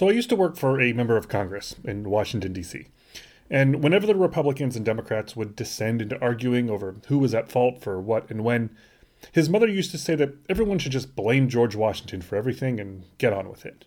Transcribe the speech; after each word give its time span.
So 0.00 0.08
I 0.08 0.12
used 0.12 0.30
to 0.30 0.34
work 0.36 0.56
for 0.56 0.80
a 0.80 0.94
member 0.94 1.18
of 1.18 1.28
Congress 1.28 1.76
in 1.84 2.08
Washington, 2.08 2.54
D.C. 2.54 2.86
And 3.50 3.84
whenever 3.84 4.06
the 4.06 4.14
Republicans 4.14 4.74
and 4.74 4.82
Democrats 4.82 5.36
would 5.36 5.54
descend 5.54 6.00
into 6.00 6.18
arguing 6.22 6.70
over 6.70 6.96
who 7.08 7.18
was 7.18 7.34
at 7.34 7.52
fault 7.52 7.82
for 7.82 8.00
what 8.00 8.30
and 8.30 8.42
when, 8.42 8.74
his 9.32 9.50
mother 9.50 9.68
used 9.68 9.90
to 9.90 9.98
say 9.98 10.14
that 10.14 10.36
everyone 10.48 10.78
should 10.78 10.92
just 10.92 11.14
blame 11.14 11.50
George 11.50 11.76
Washington 11.76 12.22
for 12.22 12.36
everything 12.36 12.80
and 12.80 13.04
get 13.18 13.34
on 13.34 13.50
with 13.50 13.66
it. 13.66 13.84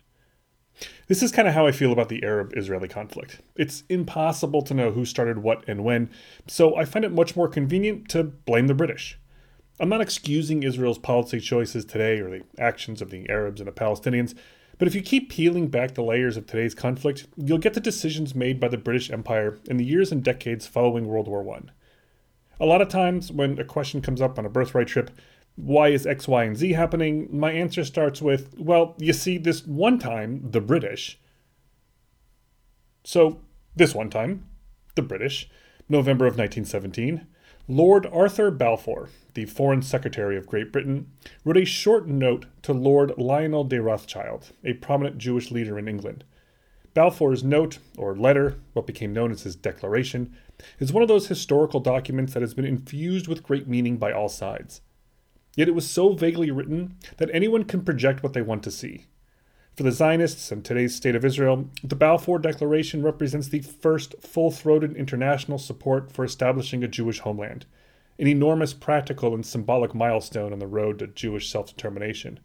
This 1.08 1.24
is 1.24 1.32
kind 1.32 1.48
of 1.48 1.56
how 1.56 1.66
I 1.66 1.72
feel 1.72 1.92
about 1.92 2.10
the 2.10 2.24
Arab 2.24 2.54
Israeli 2.56 2.90
conflict. 2.90 3.42
It's 3.56 3.82
impossible 3.90 4.62
to 4.62 4.76
know 4.76 4.92
who 4.92 5.06
started 5.06 5.40
what 5.40 5.68
and 5.68 5.84
when, 5.84 6.12
so 6.46 6.76
I 6.76 6.86
find 6.86 7.04
it 7.04 7.12
much 7.12 7.36
more 7.36 7.48
convenient 7.48 8.08
to 8.10 8.24
blame 8.24 8.68
the 8.68 8.76
British. 8.76 9.18
I'm 9.80 9.90
not 9.90 10.02
excusing 10.02 10.62
Israel's 10.62 11.00
policy 11.00 11.40
choices 11.40 11.86
today 11.86 12.20
or 12.20 12.30
the 12.30 12.44
actions 12.60 13.02
of 13.02 13.10
the 13.10 13.28
Arabs 13.32 13.60
and 13.60 13.68
the 13.68 13.72
Palestinians. 13.72 14.36
But 14.78 14.88
if 14.88 14.96
you 14.96 15.02
keep 15.02 15.30
peeling 15.30 15.68
back 15.68 15.94
the 15.94 16.04
layers 16.04 16.36
of 16.36 16.48
today's 16.48 16.74
conflict, 16.74 17.28
you'll 17.38 17.58
get 17.58 17.74
the 17.74 17.80
decisions 17.80 18.34
made 18.34 18.60
by 18.60 18.68
the 18.68 18.78
British 18.78 19.12
Empire 19.12 19.60
in 19.66 19.78
the 19.78 19.86
years 19.86 20.12
and 20.12 20.24
decades 20.24 20.68
following 20.68 21.08
World 21.08 21.28
War 21.28 21.48
I. 21.56 21.62
A 22.60 22.66
lot 22.66 22.82
of 22.82 22.90
times, 22.90 23.32
when 23.32 23.60
a 23.60 23.66
question 23.66 24.02
comes 24.02 24.22
up 24.22 24.40
on 24.40 24.46
a 24.46 24.50
birthright 24.50 24.88
trip, 24.88 25.12
why 25.56 25.90
is 25.90 26.08
X, 26.08 26.28
Y, 26.28 26.44
and 26.44 26.58
Z 26.58 26.74
happening? 26.74 27.28
My 27.32 27.52
answer 27.52 27.86
starts 27.86 28.22
with, 28.22 28.56
well, 28.58 28.96
you 28.98 29.14
see, 29.14 29.38
this 29.38 29.66
one 29.66 30.00
time, 30.00 30.50
the 30.50 30.62
British. 30.62 31.20
So, 33.04 33.42
this 33.76 33.94
one 33.94 34.10
time, 34.10 34.48
the 34.96 35.02
British, 35.02 35.50
November 35.90 36.26
of 36.26 36.38
1917, 36.38 37.28
Lord 37.70 38.06
Arthur 38.08 38.52
Balfour, 38.52 39.08
the 39.36 39.46
Foreign 39.46 39.82
Secretary 39.82 40.36
of 40.36 40.46
Great 40.46 40.74
Britain, 40.74 41.10
wrote 41.46 41.56
a 41.56 41.64
short 41.64 42.10
note 42.10 42.46
to 42.64 42.74
Lord 42.74 43.14
Lionel 43.18 43.64
de 43.64 43.82
Rothschild, 43.82 44.52
a 44.66 44.74
prominent 44.74 45.18
Jewish 45.18 45.50
leader 45.50 45.80
in 45.80 45.88
England. 45.88 46.26
Balfour's 46.94 47.42
note, 47.42 47.80
or 47.98 48.18
letter, 48.18 48.60
what 48.74 48.86
became 48.86 49.14
known 49.14 49.32
as 49.32 49.44
his 49.44 49.56
declaration, 49.56 50.36
is 50.78 50.92
one 50.92 51.04
of 51.04 51.08
those 51.08 51.28
historical 51.28 51.80
documents 51.80 52.34
that 52.34 52.42
has 52.42 52.54
been 52.54 52.66
infused 52.66 53.30
with 53.30 53.44
great 53.44 53.66
meaning 53.66 53.96
by 53.96 54.12
all 54.12 54.28
sides. 54.28 54.82
Yet 55.56 55.70
it 55.70 55.76
was 55.76 55.90
so 55.90 56.12
vaguely 56.12 56.52
written 56.52 56.98
that 57.16 57.30
anyone 57.32 57.64
can 57.64 57.86
project 57.86 58.24
what 58.24 58.34
they 58.34 58.42
want 58.42 58.64
to 58.64 58.72
see. 58.72 59.06
For 59.76 59.82
the 59.82 59.92
Zionists 59.92 60.52
and 60.52 60.64
today's 60.64 60.96
state 60.96 61.16
of 61.16 61.26
Israel, 61.26 61.68
the 61.84 61.96
Balfour 61.96 62.38
Declaration 62.38 63.02
represents 63.02 63.48
the 63.48 63.62
first 63.62 64.14
full 64.22 64.52
throated 64.52 64.96
international 64.96 65.58
support 65.58 66.12
for 66.12 66.24
establishing 66.24 66.84
a 66.84 66.88
Jewish 66.88 67.20
homeland, 67.20 67.66
an 68.20 68.28
enormous 68.28 68.72
practical 68.72 69.34
and 69.34 69.44
symbolic 69.44 69.96
milestone 69.96 70.54
on 70.54 70.60
the 70.60 70.68
road 70.68 71.00
to 71.00 71.08
Jewish 71.08 71.50
self 71.50 71.76
determination. 71.76 72.40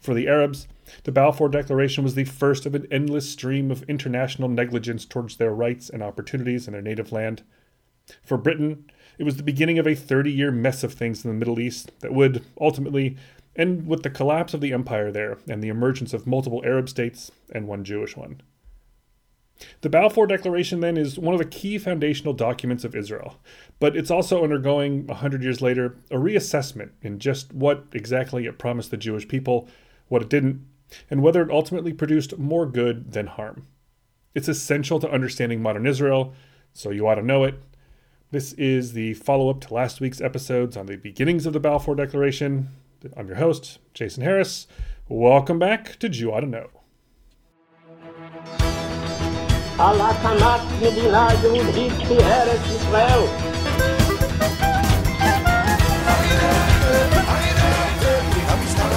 For 0.00 0.12
the 0.12 0.26
Arabs, 0.26 0.66
the 1.04 1.12
Balfour 1.12 1.48
Declaration 1.48 2.02
was 2.02 2.16
the 2.16 2.24
first 2.24 2.66
of 2.66 2.74
an 2.74 2.88
endless 2.90 3.30
stream 3.30 3.70
of 3.70 3.84
international 3.84 4.48
negligence 4.48 5.04
towards 5.04 5.36
their 5.36 5.54
rights 5.54 5.88
and 5.88 6.02
opportunities 6.02 6.66
in 6.66 6.72
their 6.72 6.82
native 6.82 7.12
land. 7.12 7.44
For 8.24 8.36
Britain, 8.36 8.90
it 9.18 9.22
was 9.24 9.36
the 9.36 9.44
beginning 9.44 9.78
of 9.78 9.86
a 9.86 9.94
30 9.94 10.32
year 10.32 10.50
mess 10.50 10.82
of 10.82 10.94
things 10.94 11.24
in 11.24 11.30
the 11.30 11.36
Middle 11.36 11.60
East 11.60 11.92
that 12.00 12.12
would, 12.12 12.44
ultimately, 12.60 13.16
and 13.56 13.86
with 13.86 14.02
the 14.02 14.10
collapse 14.10 14.54
of 14.54 14.60
the 14.60 14.72
empire 14.72 15.10
there 15.10 15.38
and 15.48 15.62
the 15.62 15.68
emergence 15.68 16.12
of 16.12 16.26
multiple 16.26 16.62
Arab 16.64 16.88
states 16.88 17.30
and 17.52 17.68
one 17.68 17.84
Jewish 17.84 18.16
one. 18.16 18.40
The 19.82 19.88
Balfour 19.88 20.26
Declaration, 20.26 20.80
then, 20.80 20.96
is 20.96 21.18
one 21.18 21.32
of 21.32 21.38
the 21.38 21.44
key 21.44 21.78
foundational 21.78 22.32
documents 22.34 22.84
of 22.84 22.96
Israel, 22.96 23.36
but 23.78 23.96
it's 23.96 24.10
also 24.10 24.42
undergoing, 24.42 25.06
a 25.08 25.14
hundred 25.14 25.44
years 25.44 25.62
later, 25.62 25.96
a 26.10 26.16
reassessment 26.16 26.90
in 27.02 27.20
just 27.20 27.52
what 27.52 27.84
exactly 27.92 28.46
it 28.46 28.58
promised 28.58 28.90
the 28.90 28.96
Jewish 28.96 29.28
people, 29.28 29.68
what 30.08 30.22
it 30.22 30.28
didn't, 30.28 30.66
and 31.08 31.22
whether 31.22 31.40
it 31.40 31.52
ultimately 31.52 31.92
produced 31.92 32.36
more 32.36 32.66
good 32.66 33.12
than 33.12 33.28
harm. 33.28 33.66
It's 34.34 34.48
essential 34.48 34.98
to 34.98 35.10
understanding 35.10 35.62
modern 35.62 35.86
Israel, 35.86 36.34
so 36.72 36.90
you 36.90 37.06
ought 37.06 37.14
to 37.14 37.22
know 37.22 37.44
it. 37.44 37.54
This 38.32 38.52
is 38.54 38.94
the 38.94 39.14
follow 39.14 39.48
up 39.50 39.60
to 39.62 39.74
last 39.74 40.00
week's 40.00 40.20
episodes 40.20 40.76
on 40.76 40.86
the 40.86 40.96
beginnings 40.96 41.46
of 41.46 41.52
the 41.52 41.60
Balfour 41.60 41.94
Declaration, 41.94 42.70
I'm 43.16 43.26
your 43.26 43.36
host, 43.36 43.78
Jason 43.92 44.22
Harris. 44.22 44.66
Welcome 45.08 45.58
back 45.58 45.98
to 45.98 46.08
Jew 46.08 46.32
Ought 46.32 46.40
to 46.40 46.46
Know. 46.46 46.70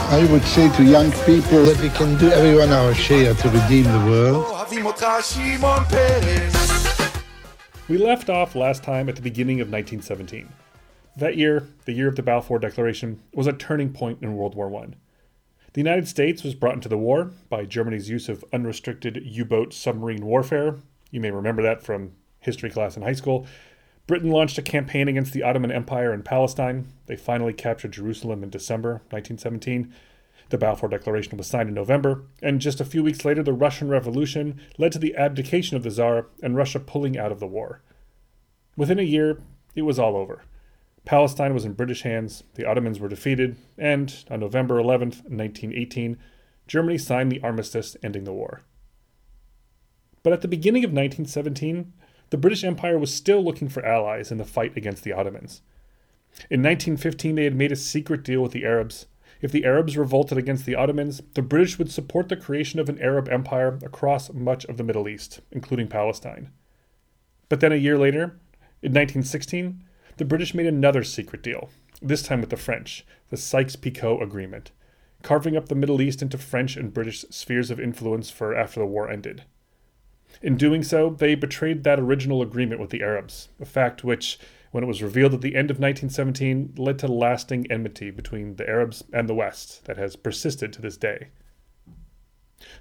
I 0.09 0.25
would 0.31 0.43
say 0.43 0.69
to 0.77 0.83
young 0.83 1.11
people 1.11 1.63
that 1.65 1.77
we 1.81 1.89
can 1.89 2.17
do 2.17 2.31
everyone 2.31 2.69
our 2.69 2.93
share 2.93 3.33
to 3.33 3.49
redeem 3.49 3.83
the 3.83 4.05
world. 4.09 4.45
We 7.89 7.97
left 7.97 8.29
off 8.29 8.55
last 8.55 8.83
time 8.83 9.09
at 9.09 9.17
the 9.17 9.21
beginning 9.21 9.59
of 9.59 9.67
1917. 9.69 10.47
That 11.17 11.35
year, 11.35 11.67
the 11.85 11.93
year 11.93 12.07
of 12.07 12.15
the 12.15 12.21
Balfour 12.21 12.59
Declaration, 12.59 13.23
was 13.33 13.47
a 13.47 13.51
turning 13.53 13.91
point 13.91 14.19
in 14.21 14.35
World 14.35 14.53
War 14.53 14.71
I. 14.83 14.89
The 15.73 15.81
United 15.81 16.07
States 16.07 16.43
was 16.43 16.53
brought 16.53 16.75
into 16.75 16.89
the 16.89 16.97
war 16.97 17.31
by 17.49 17.65
Germany's 17.65 18.07
use 18.07 18.29
of 18.29 18.45
unrestricted 18.53 19.23
U 19.25 19.43
boat 19.43 19.73
submarine 19.73 20.27
warfare. 20.27 20.75
You 21.09 21.19
may 21.19 21.31
remember 21.31 21.63
that 21.63 21.81
from 21.81 22.11
history 22.39 22.69
class 22.69 22.95
in 22.95 23.01
high 23.01 23.13
school. 23.13 23.47
Britain 24.05 24.29
launched 24.29 24.59
a 24.59 24.61
campaign 24.61 25.07
against 25.07 25.33
the 25.33 25.41
Ottoman 25.41 25.71
Empire 25.71 26.13
in 26.13 26.21
Palestine. 26.21 26.87
They 27.07 27.15
finally 27.15 27.53
captured 27.53 27.93
Jerusalem 27.93 28.43
in 28.43 28.51
December 28.51 29.01
1917. 29.09 29.91
The 30.49 30.57
Balfour 30.59 30.87
Declaration 30.87 31.35
was 31.35 31.47
signed 31.47 31.69
in 31.69 31.73
November, 31.73 32.25
and 32.43 32.61
just 32.61 32.79
a 32.79 32.85
few 32.85 33.01
weeks 33.01 33.25
later, 33.25 33.41
the 33.41 33.53
Russian 33.53 33.89
Revolution 33.89 34.61
led 34.77 34.91
to 34.91 34.99
the 34.99 35.15
abdication 35.15 35.77
of 35.77 35.81
the 35.81 35.89
Tsar 35.89 36.27
and 36.43 36.55
Russia 36.55 36.79
pulling 36.79 37.17
out 37.17 37.31
of 37.31 37.39
the 37.39 37.47
war. 37.47 37.81
Within 38.75 38.99
a 38.99 39.03
year, 39.03 39.41
it 39.73 39.81
was 39.81 39.97
all 39.97 40.15
over. 40.15 40.43
Palestine 41.07 41.53
was 41.53 41.63
in 41.63 41.71
British 41.71 42.01
hands, 42.01 42.43
the 42.55 42.65
Ottomans 42.65 42.99
were 42.99 43.07
defeated, 43.07 43.55
and 43.77 44.25
on 44.29 44.41
November 44.41 44.77
11, 44.77 45.07
1918, 45.29 46.17
Germany 46.67 46.97
signed 46.97 47.31
the 47.31 47.39
armistice 47.41 47.95
ending 48.03 48.25
the 48.25 48.33
war. 48.33 48.63
But 50.21 50.33
at 50.33 50.41
the 50.41 50.49
beginning 50.49 50.83
of 50.83 50.89
1917, 50.89 51.93
the 52.29 52.37
British 52.37 52.65
Empire 52.65 52.99
was 52.99 53.13
still 53.13 53.41
looking 53.41 53.69
for 53.69 53.85
allies 53.85 54.33
in 54.33 54.37
the 54.37 54.43
fight 54.43 54.75
against 54.75 55.05
the 55.05 55.13
Ottomans. 55.13 55.61
In 56.49 56.61
1915, 56.61 57.35
they 57.35 57.45
had 57.45 57.55
made 57.55 57.71
a 57.71 57.77
secret 57.77 58.25
deal 58.25 58.41
with 58.41 58.51
the 58.51 58.65
Arabs. 58.65 59.05
If 59.39 59.53
the 59.53 59.63
Arabs 59.63 59.95
revolted 59.95 60.37
against 60.37 60.65
the 60.65 60.75
Ottomans, 60.75 61.21
the 61.35 61.41
British 61.41 61.79
would 61.79 61.89
support 61.89 62.27
the 62.27 62.35
creation 62.35 62.81
of 62.81 62.89
an 62.89 62.99
Arab 62.99 63.29
empire 63.29 63.79
across 63.81 64.33
much 64.33 64.65
of 64.65 64.75
the 64.75 64.83
Middle 64.83 65.07
East, 65.07 65.39
including 65.53 65.87
Palestine. 65.87 66.51
But 67.47 67.61
then 67.61 67.71
a 67.71 67.77
year 67.77 67.97
later, 67.97 68.41
in 68.81 68.91
1916, 68.91 69.85
the 70.17 70.25
British 70.25 70.53
made 70.53 70.65
another 70.65 71.03
secret 71.03 71.41
deal, 71.41 71.69
this 72.01 72.23
time 72.23 72.41
with 72.41 72.49
the 72.49 72.57
French, 72.57 73.05
the 73.29 73.37
Sykes 73.37 73.75
Picot 73.75 74.21
Agreement, 74.21 74.71
carving 75.23 75.55
up 75.55 75.67
the 75.67 75.75
Middle 75.75 76.01
East 76.01 76.21
into 76.21 76.37
French 76.37 76.75
and 76.75 76.93
British 76.93 77.25
spheres 77.29 77.71
of 77.71 77.79
influence 77.79 78.29
for 78.29 78.55
after 78.55 78.79
the 78.79 78.85
war 78.85 79.09
ended. 79.09 79.43
In 80.41 80.57
doing 80.57 80.83
so, 80.83 81.09
they 81.09 81.35
betrayed 81.35 81.83
that 81.83 81.99
original 81.99 82.41
agreement 82.41 82.81
with 82.81 82.89
the 82.89 83.01
Arabs, 83.01 83.49
a 83.59 83.65
fact 83.65 84.03
which, 84.03 84.39
when 84.71 84.83
it 84.83 84.87
was 84.87 85.01
revealed 85.01 85.33
at 85.33 85.41
the 85.41 85.55
end 85.55 85.71
of 85.71 85.79
1917, 85.79 86.75
led 86.77 86.99
to 86.99 87.07
lasting 87.07 87.65
enmity 87.71 88.11
between 88.11 88.55
the 88.55 88.67
Arabs 88.67 89.03
and 89.13 89.27
the 89.27 89.33
West 89.33 89.85
that 89.85 89.97
has 89.97 90.15
persisted 90.15 90.73
to 90.73 90.81
this 90.81 90.97
day. 90.97 91.29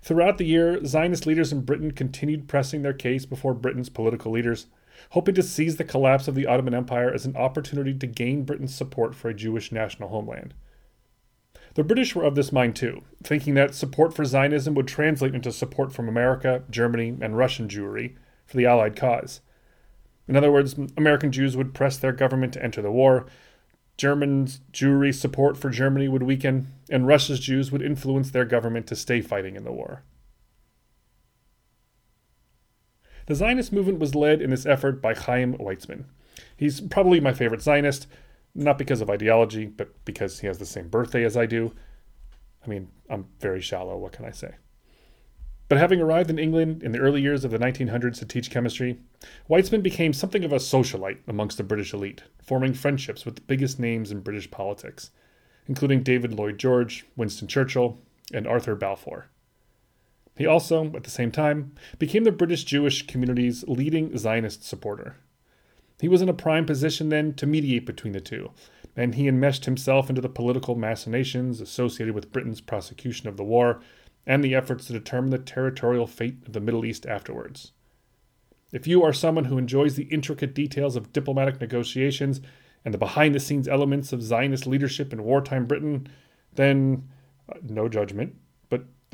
Throughout 0.03 0.39
the 0.39 0.45
year, 0.45 0.85
Zionist 0.85 1.27
leaders 1.27 1.53
in 1.53 1.63
Britain 1.63 1.91
continued 1.91 2.49
pressing 2.49 2.83
their 2.83 2.93
case 2.93 3.27
before 3.27 3.55
Britain's 3.55 3.89
political 3.89 4.33
leaders, 4.33 4.67
hoping 5.11 5.35
to 5.35 5.43
seize 5.43 5.77
the 5.77 5.85
collapse 5.85 6.29
of 6.29 6.35
the 6.35 6.47
Ottoman 6.47 6.75
Empire 6.75 7.13
as 7.13 7.27
an 7.27 7.37
opportunity 7.37 7.95
to 7.95 8.07
gain 8.07 8.45
Britain's 8.45 8.75
support 8.75 9.15
for 9.15 9.29
a 9.29 9.35
Jewish 9.35 9.73
national 9.73 10.09
homeland. 10.09 10.55
The 11.75 11.85
British 11.85 12.15
were 12.15 12.25
of 12.25 12.35
this 12.35 12.53
mind 12.53 12.77
too, 12.77 13.03
thinking 13.23 13.55
that 13.55 13.75
support 13.75 14.15
for 14.15 14.25
Zionism 14.25 14.75
would 14.75 14.89
translate 14.89 15.35
into 15.35 15.53
support 15.53 15.93
from 15.93 16.09
America, 16.09 16.63
Germany, 16.71 17.17
and 17.21 17.37
Russian 17.37 17.69
Jewry 17.69 18.17
for 18.47 18.57
the 18.57 18.67
Allied 18.67 18.97
cause. 18.97 19.41
In 20.27 20.37
other 20.37 20.51
words, 20.51 20.75
American 20.97 21.31
Jews 21.31 21.57
would 21.57 21.75
press 21.75 21.99
their 21.99 22.13
government 22.13 22.53
to 22.55 22.63
enter 22.63 22.83
the 22.83 22.91
war, 22.91 23.27
Germans' 23.97 24.61
Jewry 24.73 25.15
support 25.15 25.57
for 25.57 25.71
Germany 25.71 26.09
would 26.09 26.23
weaken, 26.23 26.69
and 26.91 27.07
Russia's 27.07 27.41
Jews 27.41 27.73
would 27.73 27.83
influence 27.83 28.31
their 28.31 28.45
government 28.45 28.87
to 28.89 28.97
stay 28.97 29.21
fighting 29.21 29.57
in 29.57 29.65
the 29.65 29.73
war. 29.73 30.03
The 33.27 33.35
Zionist 33.35 33.73
movement 33.73 33.99
was 33.99 34.15
led 34.15 34.41
in 34.41 34.51
this 34.51 34.67
effort 34.67 35.03
by 35.03 35.15
Chaim 35.15 35.55
Weizmann. 35.59 36.05
He's 36.57 36.81
probably 36.81 37.21
my 37.21 37.33
favorite 37.33 37.63
Zionist, 37.63 38.07
not 38.55 38.79
because 38.79 39.01
of 39.01 39.11
ideology, 39.11 39.67
but 39.67 39.93
because 40.05 40.41
he 40.41 40.47
has 40.47 40.59
the 40.59 40.67
same 40.67 40.89
birthday 40.89 41.25
as 41.25 41.37
I 41.37 41.47
do. 41.47 41.73
I 42.65 42.69
mean, 42.69 42.89
I'm 43.11 43.27
very 43.41 43.61
shallow, 43.61 43.97
what 43.97 44.13
can 44.13 44.25
I 44.25 44.31
say? 44.31 44.55
But 45.69 45.79
having 45.79 46.01
arrived 46.01 46.31
in 46.31 46.39
England 46.39 46.85
in 46.85 46.93
the 46.93 47.01
early 47.01 47.21
years 47.21 47.45
of 47.45 47.51
the 47.51 47.59
1900s 47.59 48.21
to 48.21 48.25
teach 48.25 48.51
chemistry, 48.51 49.01
Weizmann 49.51 49.83
became 49.83 50.13
something 50.13 50.45
of 50.45 50.53
a 50.53 50.57
socialite 50.57 51.19
amongst 51.27 51.57
the 51.57 51.65
British 51.65 51.93
elite, 51.93 52.23
forming 52.41 52.73
friendships 52.73 53.25
with 53.25 53.35
the 53.35 53.41
biggest 53.43 53.81
names 53.81 54.13
in 54.13 54.21
British 54.21 54.49
politics, 54.51 55.11
including 55.67 56.05
David 56.05 56.33
Lloyd 56.33 56.59
George, 56.59 57.05
Winston 57.17 57.49
Churchill, 57.49 57.99
and 58.33 58.47
Arthur 58.47 58.77
Balfour. 58.77 59.27
He 60.37 60.47
also, 60.47 60.93
at 60.95 61.05
the 61.05 61.11
same 61.11 61.31
time, 61.31 61.73
became 61.99 62.25
the 62.25 62.33
British 62.33 62.65
Jewish 62.65 63.07
community's 63.07 63.65
leading 63.67 64.17
Zionist 64.17 64.65
supporter. 64.65 65.17
He 65.99 66.09
was 66.09 66.21
in 66.21 66.29
a 66.29 66.35
prime 66.35 66.67
position 66.67 67.09
then 67.09 67.33
to 67.35 67.47
mediate 67.47 67.87
between 67.87 68.13
the 68.13 68.21
two, 68.21 68.51
and 68.95 69.15
he 69.15 69.29
enmeshed 69.29 69.65
himself 69.65 70.11
into 70.11 70.21
the 70.21 70.29
political 70.29 70.75
machinations 70.75 71.61
associated 71.61 72.15
with 72.15 72.33
Britain's 72.33 72.61
prosecution 72.61 73.29
of 73.29 73.39
the 73.39 73.45
war 73.45 73.81
and 74.27 74.45
the 74.45 74.55
efforts 74.55 74.87
to 74.87 74.93
determine 74.93 75.31
the 75.31 75.39
territorial 75.39 76.07
fate 76.07 76.37
of 76.47 76.53
the 76.53 76.61
Middle 76.61 76.85
East 76.85 77.07
afterwards. 77.07 77.73
If 78.73 78.87
you 78.87 79.03
are 79.05 79.13
someone 79.13 79.45
who 79.47 79.57
enjoys 79.57 79.95
the 79.95 80.05
intricate 80.05 80.55
details 80.55 80.97
of 80.97 81.13
diplomatic 81.13 81.61
negotiations 81.61 82.41
and 82.85 82.93
the 82.93 82.99
behind 82.99 83.35
the 83.35 83.41
scenes 83.41 83.69
elements 83.69 84.13
of 84.13 84.23
Zionist 84.23 84.67
leadership 84.67 85.13
in 85.13 85.25
wartime 85.25 85.65
Britain, 85.65 86.09
then 86.55 87.09
uh, 87.49 87.55
no 87.63 87.89
judgment, 87.89 88.35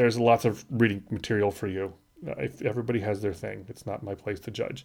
there's 0.03 0.19
lots 0.19 0.45
of 0.45 0.65
reading 0.69 1.05
material 1.11 1.53
for 1.53 1.69
you. 1.69 1.95
Uh, 2.27 2.33
if 2.39 2.61
everybody 2.63 2.99
has 2.99 3.23
their 3.23 3.33
thing, 3.33 3.65
it's 3.69 3.87
not 3.87 4.03
my 4.03 4.17
place 4.17 4.41
to 4.41 4.51
judge. 4.51 4.85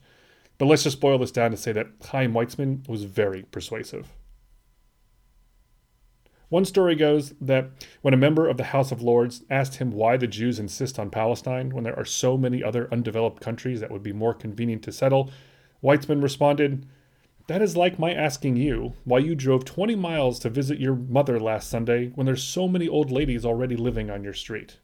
But 0.60 0.68
let's 0.68 0.84
just 0.84 1.02
boil 1.02 1.18
this 1.18 1.32
down 1.32 1.50
to 1.50 1.58
say 1.58 1.72
that 1.72 1.88
Chaim 2.06 2.34
Weizmann 2.34 2.88
was 2.88 3.06
very 3.06 3.42
persuasive. 3.42 4.10
One 6.50 6.66
story 6.66 6.94
goes 6.94 7.34
that 7.42 7.72
when 8.04 8.14
a 8.14 8.18
member 8.18 8.48
of 8.48 8.58
the 8.58 8.66
House 8.66 8.92
of 8.92 9.02
Lords 9.02 9.44
asked 9.50 9.78
him 9.78 9.90
why 9.90 10.18
the 10.18 10.28
Jews 10.28 10.60
insist 10.60 11.00
on 11.00 11.10
Palestine 11.10 11.72
when 11.72 11.84
there 11.84 11.98
are 11.98 12.06
so 12.06 12.38
many 12.38 12.64
other 12.64 12.88
undeveloped 12.92 13.42
countries 13.42 13.80
that 13.80 13.90
would 13.90 14.04
be 14.04 14.14
more 14.14 14.36
convenient 14.36 14.84
to 14.84 14.92
settle, 14.92 15.32
Weizmann 15.84 16.22
responded, 16.22 16.86
That 17.48 17.64
is 17.64 17.76
like 17.76 17.98
my 17.98 18.14
asking 18.14 18.58
you 18.58 18.94
why 19.04 19.18
you 19.18 19.34
drove 19.34 19.66
20 19.66 19.96
miles 19.96 20.38
to 20.42 20.52
visit 20.52 20.80
your 20.80 20.96
mother 20.96 21.40
last 21.40 21.72
Sunday 21.72 22.10
when 22.10 22.28
there's 22.28 22.44
so 22.44 22.68
many 22.68 22.88
old 22.88 23.10
ladies 23.10 23.46
already 23.46 23.76
living 23.76 24.12
on 24.12 24.24
your 24.24 24.34
street. 24.34 24.78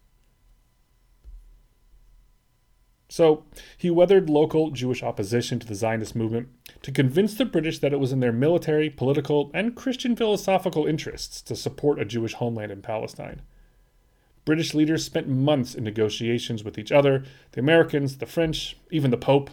So 3.13 3.43
he 3.77 3.91
weathered 3.91 4.27
local 4.27 4.71
Jewish 4.71 5.03
opposition 5.03 5.59
to 5.59 5.67
the 5.67 5.75
Zionist 5.75 6.15
movement 6.15 6.47
to 6.81 6.91
convince 6.91 7.35
the 7.35 7.45
British 7.45 7.77
that 7.77 7.93
it 7.93 7.99
was 7.99 8.11
in 8.11 8.21
their 8.21 8.31
military, 8.31 8.89
political, 8.89 9.51
and 9.53 9.75
Christian 9.75 10.15
philosophical 10.15 10.87
interests 10.87 11.39
to 11.43 11.55
support 11.55 12.01
a 12.01 12.05
Jewish 12.05 12.33
homeland 12.33 12.71
in 12.71 12.81
Palestine. 12.81 13.43
British 14.45 14.73
leaders 14.73 15.05
spent 15.05 15.27
months 15.27 15.75
in 15.75 15.83
negotiations 15.83 16.63
with 16.63 16.79
each 16.79 16.91
other, 16.91 17.23
the 17.51 17.59
Americans, 17.59 18.17
the 18.17 18.25
French, 18.25 18.77
even 18.89 19.11
the 19.11 19.17
Pope, 19.17 19.51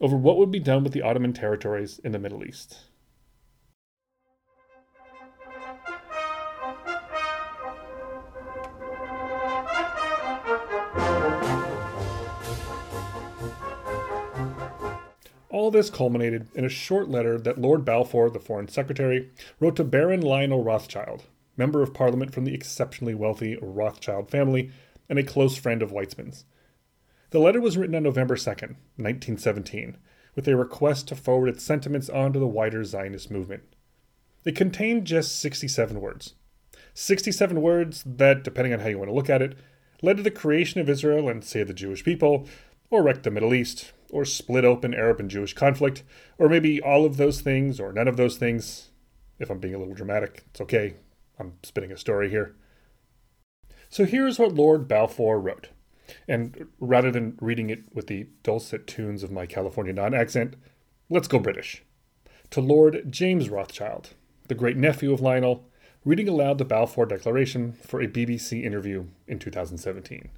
over 0.00 0.16
what 0.16 0.38
would 0.38 0.50
be 0.50 0.58
done 0.58 0.82
with 0.82 0.94
the 0.94 1.02
Ottoman 1.02 1.34
territories 1.34 1.98
in 1.98 2.12
the 2.12 2.18
Middle 2.18 2.42
East. 2.42 2.78
All 15.54 15.70
this 15.70 15.88
culminated 15.88 16.48
in 16.56 16.64
a 16.64 16.68
short 16.68 17.08
letter 17.08 17.38
that 17.38 17.60
Lord 17.60 17.84
Balfour, 17.84 18.28
the 18.28 18.40
Foreign 18.40 18.66
Secretary, 18.66 19.30
wrote 19.60 19.76
to 19.76 19.84
Baron 19.84 20.20
Lionel 20.20 20.64
Rothschild, 20.64 21.26
Member 21.56 21.80
of 21.80 21.94
Parliament 21.94 22.34
from 22.34 22.44
the 22.44 22.52
exceptionally 22.52 23.14
wealthy 23.14 23.56
Rothschild 23.62 24.28
family 24.28 24.72
and 25.08 25.16
a 25.16 25.22
close 25.22 25.56
friend 25.56 25.80
of 25.80 25.92
Weizmann's. 25.92 26.44
The 27.30 27.38
letter 27.38 27.60
was 27.60 27.76
written 27.76 27.94
on 27.94 28.02
November 28.02 28.34
2nd, 28.34 28.74
1917, 28.96 29.96
with 30.34 30.48
a 30.48 30.56
request 30.56 31.06
to 31.06 31.14
forward 31.14 31.50
its 31.50 31.62
sentiments 31.62 32.08
on 32.08 32.32
to 32.32 32.40
the 32.40 32.48
wider 32.48 32.82
Zionist 32.82 33.30
movement. 33.30 33.62
It 34.44 34.56
contained 34.56 35.06
just 35.06 35.38
67 35.38 36.00
words. 36.00 36.34
67 36.94 37.62
words 37.62 38.02
that, 38.04 38.42
depending 38.42 38.72
on 38.72 38.80
how 38.80 38.88
you 38.88 38.98
want 38.98 39.08
to 39.08 39.14
look 39.14 39.30
at 39.30 39.40
it, 39.40 39.56
led 40.02 40.16
to 40.16 40.24
the 40.24 40.32
creation 40.32 40.80
of 40.80 40.90
Israel 40.90 41.28
and 41.28 41.44
save 41.44 41.68
the 41.68 41.74
Jewish 41.74 42.02
people, 42.02 42.48
or 42.90 43.04
wreck 43.04 43.22
the 43.22 43.30
Middle 43.30 43.54
East, 43.54 43.92
or 44.10 44.24
split 44.24 44.64
open 44.64 44.94
Arab 44.94 45.20
and 45.20 45.30
Jewish 45.30 45.54
conflict, 45.54 46.02
or 46.38 46.48
maybe 46.48 46.80
all 46.80 47.04
of 47.04 47.16
those 47.16 47.40
things 47.40 47.80
or 47.80 47.92
none 47.92 48.08
of 48.08 48.16
those 48.16 48.36
things. 48.36 48.90
If 49.38 49.50
I'm 49.50 49.58
being 49.58 49.74
a 49.74 49.78
little 49.78 49.94
dramatic, 49.94 50.44
it's 50.50 50.60
okay. 50.60 50.94
I'm 51.38 51.54
spinning 51.62 51.92
a 51.92 51.96
story 51.96 52.30
here. 52.30 52.54
So 53.88 54.04
here's 54.04 54.38
what 54.38 54.54
Lord 54.54 54.88
Balfour 54.88 55.40
wrote. 55.40 55.68
And 56.28 56.68
rather 56.78 57.10
than 57.10 57.38
reading 57.40 57.70
it 57.70 57.84
with 57.92 58.06
the 58.06 58.28
dulcet 58.42 58.86
tunes 58.86 59.22
of 59.22 59.30
my 59.30 59.46
California 59.46 59.92
non 59.92 60.14
accent, 60.14 60.54
let's 61.08 61.28
go 61.28 61.38
British. 61.38 61.82
To 62.50 62.60
Lord 62.60 63.10
James 63.10 63.48
Rothschild, 63.48 64.10
the 64.48 64.54
great 64.54 64.76
nephew 64.76 65.12
of 65.12 65.20
Lionel, 65.20 65.64
reading 66.04 66.28
aloud 66.28 66.58
the 66.58 66.64
Balfour 66.64 67.06
Declaration 67.06 67.72
for 67.72 68.00
a 68.00 68.06
BBC 68.06 68.62
interview 68.62 69.06
in 69.26 69.38
2017. 69.38 70.28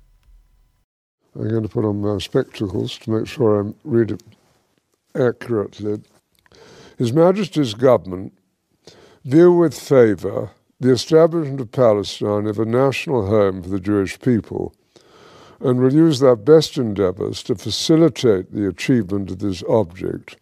I'm 1.38 1.48
going 1.48 1.62
to 1.64 1.68
put 1.68 1.84
on 1.84 2.00
my 2.00 2.16
spectacles 2.16 2.96
to 2.98 3.10
make 3.10 3.26
sure 3.26 3.62
I 3.62 3.72
read 3.84 4.12
it 4.12 4.22
accurately. 5.14 6.00
His 6.96 7.12
Majesty's 7.12 7.74
government 7.74 8.32
view 9.22 9.52
with 9.52 9.78
favour 9.78 10.50
the 10.80 10.92
establishment 10.92 11.60
of 11.60 11.72
Palestine 11.72 12.46
as 12.46 12.58
a 12.58 12.64
national 12.64 13.26
home 13.26 13.62
for 13.62 13.68
the 13.68 13.80
Jewish 13.80 14.18
people 14.18 14.74
and 15.60 15.78
will 15.80 15.92
use 15.92 16.20
their 16.20 16.36
best 16.36 16.78
endeavours 16.78 17.42
to 17.42 17.54
facilitate 17.54 18.52
the 18.52 18.66
achievement 18.66 19.30
of 19.30 19.38
this 19.38 19.62
object, 19.68 20.36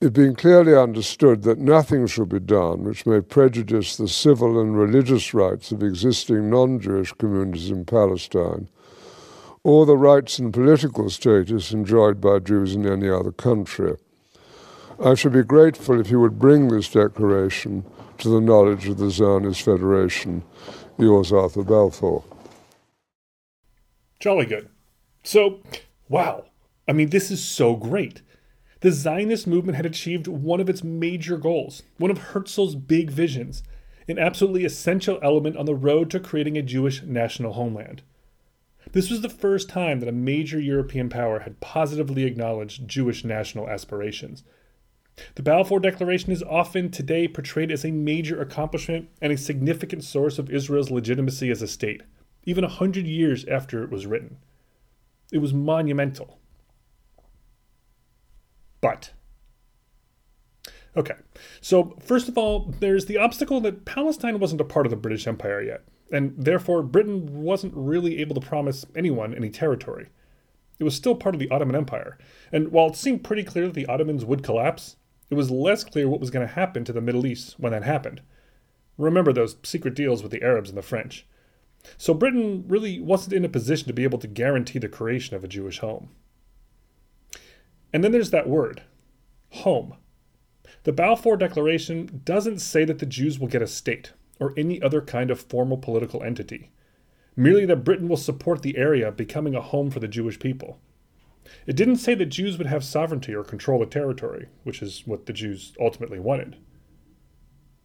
it 0.00 0.12
being 0.12 0.34
clearly 0.34 0.74
understood 0.74 1.42
that 1.42 1.58
nothing 1.58 2.06
shall 2.06 2.26
be 2.26 2.40
done 2.40 2.84
which 2.84 3.06
may 3.06 3.20
prejudice 3.20 3.96
the 3.96 4.08
civil 4.08 4.60
and 4.60 4.76
religious 4.76 5.34
rights 5.34 5.72
of 5.72 5.82
existing 5.82 6.50
non 6.50 6.78
Jewish 6.78 7.12
communities 7.14 7.70
in 7.70 7.84
Palestine 7.84 8.68
or 9.62 9.84
the 9.84 9.96
rights 9.96 10.38
and 10.38 10.52
political 10.52 11.10
status 11.10 11.72
enjoyed 11.72 12.20
by 12.20 12.38
Jews 12.38 12.74
in 12.74 12.86
any 12.86 13.08
other 13.10 13.32
country. 13.32 13.96
I 15.02 15.14
should 15.14 15.32
be 15.32 15.42
grateful 15.42 16.00
if 16.00 16.10
you 16.10 16.20
would 16.20 16.38
bring 16.38 16.68
this 16.68 16.90
declaration 16.90 17.84
to 18.18 18.28
the 18.28 18.40
knowledge 18.40 18.86
of 18.88 18.98
the 18.98 19.10
Zionist 19.10 19.62
Federation. 19.62 20.42
Yours, 20.98 21.32
Arthur 21.32 21.62
Balfour. 21.62 22.22
Jolly 24.18 24.44
good. 24.44 24.68
So, 25.22 25.60
wow. 26.08 26.44
I 26.86 26.92
mean, 26.92 27.10
this 27.10 27.30
is 27.30 27.42
so 27.42 27.76
great. 27.76 28.22
The 28.80 28.92
Zionist 28.92 29.46
movement 29.46 29.76
had 29.76 29.86
achieved 29.86 30.26
one 30.26 30.60
of 30.60 30.68
its 30.68 30.82
major 30.82 31.36
goals, 31.36 31.82
one 31.98 32.10
of 32.10 32.18
Herzl's 32.18 32.74
big 32.74 33.10
visions, 33.10 33.62
an 34.08 34.18
absolutely 34.18 34.64
essential 34.64 35.18
element 35.22 35.56
on 35.56 35.66
the 35.66 35.74
road 35.74 36.10
to 36.10 36.20
creating 36.20 36.58
a 36.58 36.62
Jewish 36.62 37.02
national 37.02 37.54
homeland. 37.54 38.02
This 38.92 39.10
was 39.10 39.20
the 39.20 39.28
first 39.28 39.68
time 39.68 40.00
that 40.00 40.08
a 40.08 40.12
major 40.12 40.58
European 40.58 41.08
power 41.08 41.40
had 41.40 41.60
positively 41.60 42.24
acknowledged 42.24 42.88
Jewish 42.88 43.24
national 43.24 43.68
aspirations. 43.68 44.42
The 45.34 45.42
Balfour 45.42 45.80
Declaration 45.80 46.32
is 46.32 46.42
often 46.42 46.90
today 46.90 47.28
portrayed 47.28 47.70
as 47.70 47.84
a 47.84 47.90
major 47.90 48.40
accomplishment 48.40 49.08
and 49.20 49.32
a 49.32 49.36
significant 49.36 50.02
source 50.02 50.38
of 50.38 50.50
Israel's 50.50 50.90
legitimacy 50.90 51.50
as 51.50 51.62
a 51.62 51.68
state, 51.68 52.02
even 52.44 52.64
a 52.64 52.68
hundred 52.68 53.06
years 53.06 53.44
after 53.44 53.84
it 53.84 53.90
was 53.90 54.06
written. 54.06 54.38
It 55.30 55.38
was 55.38 55.54
monumental. 55.54 56.38
But, 58.80 59.12
okay, 60.96 61.16
so 61.60 61.96
first 62.00 62.28
of 62.28 62.38
all, 62.38 62.74
there's 62.80 63.04
the 63.04 63.18
obstacle 63.18 63.60
that 63.60 63.84
Palestine 63.84 64.40
wasn't 64.40 64.62
a 64.62 64.64
part 64.64 64.86
of 64.86 64.90
the 64.90 64.96
British 64.96 65.26
Empire 65.26 65.62
yet 65.62 65.84
and 66.12 66.34
therefore 66.36 66.82
Britain 66.82 67.42
wasn't 67.42 67.74
really 67.74 68.18
able 68.18 68.34
to 68.34 68.46
promise 68.46 68.84
anyone 68.94 69.34
any 69.34 69.50
territory. 69.50 70.08
It 70.78 70.84
was 70.84 70.94
still 70.94 71.14
part 71.14 71.34
of 71.34 71.38
the 71.38 71.50
Ottoman 71.50 71.76
Empire, 71.76 72.18
and 72.52 72.68
while 72.72 72.88
it 72.88 72.96
seemed 72.96 73.24
pretty 73.24 73.44
clear 73.44 73.66
that 73.66 73.74
the 73.74 73.86
Ottomans 73.86 74.24
would 74.24 74.42
collapse, 74.42 74.96
it 75.28 75.34
was 75.34 75.50
less 75.50 75.84
clear 75.84 76.08
what 76.08 76.20
was 76.20 76.30
going 76.30 76.46
to 76.46 76.54
happen 76.54 76.84
to 76.84 76.92
the 76.92 77.00
Middle 77.00 77.26
East 77.26 77.54
when 77.58 77.72
that 77.72 77.84
happened. 77.84 78.22
Remember 78.98 79.32
those 79.32 79.56
secret 79.62 79.94
deals 79.94 80.22
with 80.22 80.32
the 80.32 80.42
Arabs 80.42 80.70
and 80.70 80.78
the 80.78 80.82
French. 80.82 81.26
So 81.96 82.12
Britain 82.12 82.64
really 82.66 83.00
wasn't 83.00 83.34
in 83.34 83.44
a 83.44 83.48
position 83.48 83.86
to 83.86 83.94
be 83.94 84.04
able 84.04 84.18
to 84.18 84.26
guarantee 84.26 84.78
the 84.78 84.88
creation 84.88 85.36
of 85.36 85.44
a 85.44 85.48
Jewish 85.48 85.78
home. 85.78 86.10
And 87.92 88.04
then 88.04 88.12
there's 88.12 88.30
that 88.30 88.48
word 88.48 88.82
home. 89.50 89.94
The 90.84 90.92
Balfour 90.92 91.36
Declaration 91.36 92.22
doesn't 92.24 92.58
say 92.58 92.84
that 92.84 92.98
the 92.98 93.06
Jews 93.06 93.38
will 93.38 93.48
get 93.48 93.62
a 93.62 93.66
state 93.66 94.12
or 94.40 94.54
any 94.56 94.80
other 94.82 95.00
kind 95.00 95.30
of 95.30 95.40
formal 95.40 95.76
political 95.76 96.22
entity, 96.22 96.72
merely 97.36 97.66
that 97.66 97.84
Britain 97.84 98.08
will 98.08 98.16
support 98.16 98.62
the 98.62 98.76
area 98.76 99.12
becoming 99.12 99.54
a 99.54 99.60
home 99.60 99.90
for 99.90 100.00
the 100.00 100.08
Jewish 100.08 100.38
people. 100.38 100.80
It 101.66 101.76
didn't 101.76 101.96
say 101.96 102.14
that 102.14 102.26
Jews 102.26 102.58
would 102.58 102.66
have 102.66 102.84
sovereignty 102.84 103.34
or 103.34 103.44
control 103.44 103.80
the 103.80 103.86
territory, 103.86 104.48
which 104.64 104.82
is 104.82 105.02
what 105.06 105.26
the 105.26 105.32
Jews 105.32 105.74
ultimately 105.80 106.18
wanted. 106.18 106.56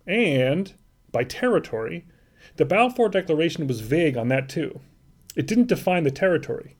And, 0.07 0.74
by 1.12 1.24
territory, 1.24 2.05
the 2.57 2.65
Balfour 2.65 3.09
Declaration 3.09 3.67
was 3.67 3.81
vague 3.81 4.17
on 4.17 4.27
that 4.29 4.50
too. 4.50 4.81
It 5.35 5.47
didn't 5.47 5.67
define 5.67 6.03
the 6.03 6.12
territory. 6.12 6.77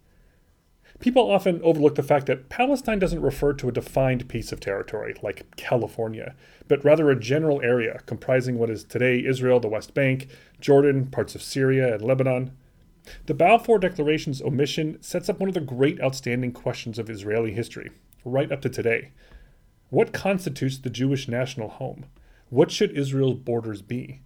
People 1.00 1.30
often 1.30 1.62
overlook 1.62 1.96
the 1.96 2.04
fact 2.04 2.26
that 2.28 2.50
Palestine 2.50 3.00
doesn't 3.00 3.22
refer 3.22 3.54
to 3.54 3.68
a 3.68 3.72
defined 3.72 4.28
piece 4.30 4.52
of 4.52 4.60
territory, 4.60 5.14
like 5.22 5.46
California, 5.58 6.36
but 6.68 6.84
rather 6.84 7.10
a 7.10 7.20
general 7.20 7.62
area 7.62 8.00
comprising 8.06 8.58
what 8.58 8.70
is 8.70 8.84
today 8.84 9.24
Israel, 9.24 9.60
the 9.60 9.68
West 9.68 9.94
Bank, 9.94 10.28
Jordan, 10.60 11.08
parts 11.08 11.36
of 11.36 11.44
Syria, 11.44 11.94
and 11.94 12.02
Lebanon. 12.02 12.52
the 13.26 13.34
Balfour 13.34 13.80
Declaration's 13.80 14.42
omission 14.42 14.98
sets 15.02 15.30
up 15.30 15.40
one 15.40 15.50
of 15.50 15.56
the 15.56 15.62
great 15.62 16.02
outstanding 16.02 16.52
questions 16.52 16.98
of 16.98 17.10
Israeli 17.10 17.52
history, 17.52 17.92
right 18.24 18.52
up 18.52 18.62
to 18.62 18.70
today. 18.70 19.12
What 19.90 20.14
constitutes 20.14 20.78
the 20.78 20.90
Jewish 20.90 21.28
national 21.28 21.70
home? 21.70 22.06
What 22.50 22.72
should 22.72 22.98
Israel's 22.98 23.36
borders 23.36 23.82
be? 23.82 24.22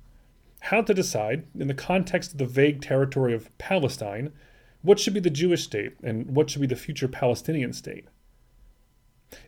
How 0.62 0.82
to 0.82 0.94
decide, 0.94 1.46
in 1.58 1.68
the 1.68 1.74
context 1.74 2.34
of 2.34 2.38
the 2.38 2.46
vague 2.46 2.82
territory 2.82 3.34
of 3.34 3.56
Palestine, 3.58 4.32
what 4.82 5.00
should 5.00 5.14
be 5.14 5.20
the 5.20 5.30
Jewish 5.30 5.64
state 5.64 5.94
and 6.04 6.36
what 6.36 6.50
should 6.50 6.62
be 6.62 6.68
the 6.68 6.76
future 6.76 7.08
Palestinian 7.08 7.74
state? 7.74 8.06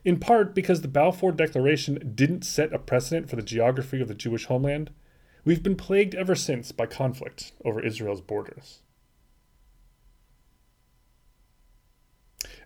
In 0.04 0.18
part 0.18 0.54
because 0.54 0.82
the 0.82 0.88
Balfour 0.88 1.32
Declaration 1.32 2.12
didn't 2.14 2.44
set 2.44 2.72
a 2.72 2.78
precedent 2.78 3.28
for 3.28 3.36
the 3.36 3.42
geography 3.42 4.00
of 4.00 4.08
the 4.08 4.14
Jewish 4.14 4.46
homeland, 4.46 4.90
we've 5.44 5.62
been 5.62 5.76
plagued 5.76 6.14
ever 6.14 6.34
since 6.34 6.70
by 6.70 6.86
conflict 6.86 7.52
over 7.64 7.84
Israel's 7.84 8.20
borders. 8.20 8.82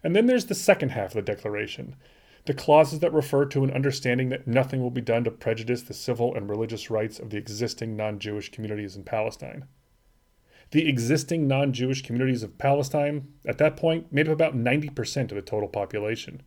And 0.03 0.15
then 0.15 0.27
there's 0.27 0.47
the 0.47 0.55
second 0.55 0.91
half 0.91 1.15
of 1.15 1.15
the 1.15 1.23
Declaration, 1.23 1.97
the 2.45 2.55
clauses 2.55 3.01
that 3.01 3.13
refer 3.13 3.45
to 3.47 3.65
an 3.65 3.73
understanding 3.73 4.29
that 4.29 4.47
nothing 4.47 4.81
will 4.81 4.91
be 4.91 5.01
done 5.01 5.25
to 5.25 5.31
prejudice 5.31 5.83
the 5.83 5.95
civil 5.95 6.35
and 6.35 6.49
religious 6.49 6.91
rights 6.91 7.19
of 7.19 7.31
the 7.31 7.39
existing 7.39 7.97
non 7.97 8.19
Jewish 8.19 8.53
communities 8.53 8.95
in 8.95 9.05
Palestine. 9.05 9.67
The 10.73 10.89
existing 10.89 11.47
non 11.47 11.73
Jewish 11.73 12.03
communities 12.03 12.43
of 12.43 12.59
Palestine, 12.59 13.29
at 13.45 13.59
that 13.59 13.77
point, 13.77 14.13
made 14.13 14.29
up 14.29 14.33
about 14.33 14.57
90% 14.57 15.23
of 15.23 15.37
the 15.37 15.43
total 15.43 15.69
population. 15.69 16.43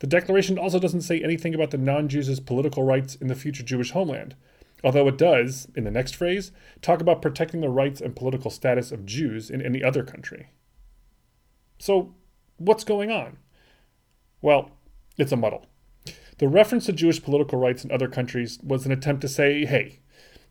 The 0.00 0.08
Declaration 0.08 0.58
also 0.58 0.80
doesn't 0.80 1.02
say 1.02 1.22
anything 1.22 1.54
about 1.54 1.70
the 1.70 1.78
non 1.78 2.08
Jews' 2.08 2.40
political 2.40 2.82
rights 2.82 3.14
in 3.14 3.28
the 3.28 3.36
future 3.36 3.62
Jewish 3.62 3.92
homeland, 3.92 4.34
although 4.82 5.06
it 5.06 5.16
does, 5.16 5.68
in 5.76 5.84
the 5.84 5.92
next 5.92 6.16
phrase, 6.16 6.50
talk 6.80 7.00
about 7.00 7.22
protecting 7.22 7.60
the 7.60 7.68
rights 7.68 8.00
and 8.00 8.16
political 8.16 8.50
status 8.50 8.90
of 8.90 9.06
Jews 9.06 9.48
in 9.48 9.62
any 9.62 9.82
other 9.82 10.02
country. 10.02 10.50
So, 11.78 12.14
what's 12.56 12.82
going 12.82 13.12
on? 13.12 13.38
Well, 14.40 14.72
it's 15.16 15.30
a 15.30 15.36
muddle. 15.36 15.66
The 16.38 16.48
reference 16.48 16.86
to 16.86 16.92
Jewish 16.92 17.22
political 17.22 17.60
rights 17.60 17.84
in 17.84 17.92
other 17.92 18.08
countries 18.08 18.58
was 18.64 18.84
an 18.84 18.90
attempt 18.90 19.20
to 19.20 19.28
say, 19.28 19.64
hey, 19.64 20.00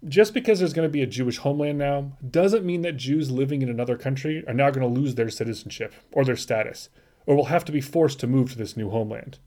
just 0.07 0.33
because 0.33 0.59
there's 0.59 0.73
going 0.73 0.87
to 0.87 0.91
be 0.91 1.01
a 1.01 1.07
Jewish 1.07 1.37
homeland 1.37 1.77
now 1.77 2.13
doesn't 2.27 2.65
mean 2.65 2.81
that 2.81 2.97
Jews 2.97 3.29
living 3.29 3.61
in 3.61 3.69
another 3.69 3.97
country 3.97 4.43
are 4.47 4.53
now 4.53 4.71
going 4.71 4.81
to 4.81 4.99
lose 4.99 5.15
their 5.15 5.29
citizenship 5.29 5.93
or 6.11 6.25
their 6.25 6.35
status, 6.35 6.89
or 7.25 7.35
will 7.35 7.45
have 7.45 7.65
to 7.65 7.71
be 7.71 7.81
forced 7.81 8.19
to 8.19 8.27
move 8.27 8.51
to 8.51 8.57
this 8.57 8.75
new 8.75 8.89
homeland. 8.89 9.37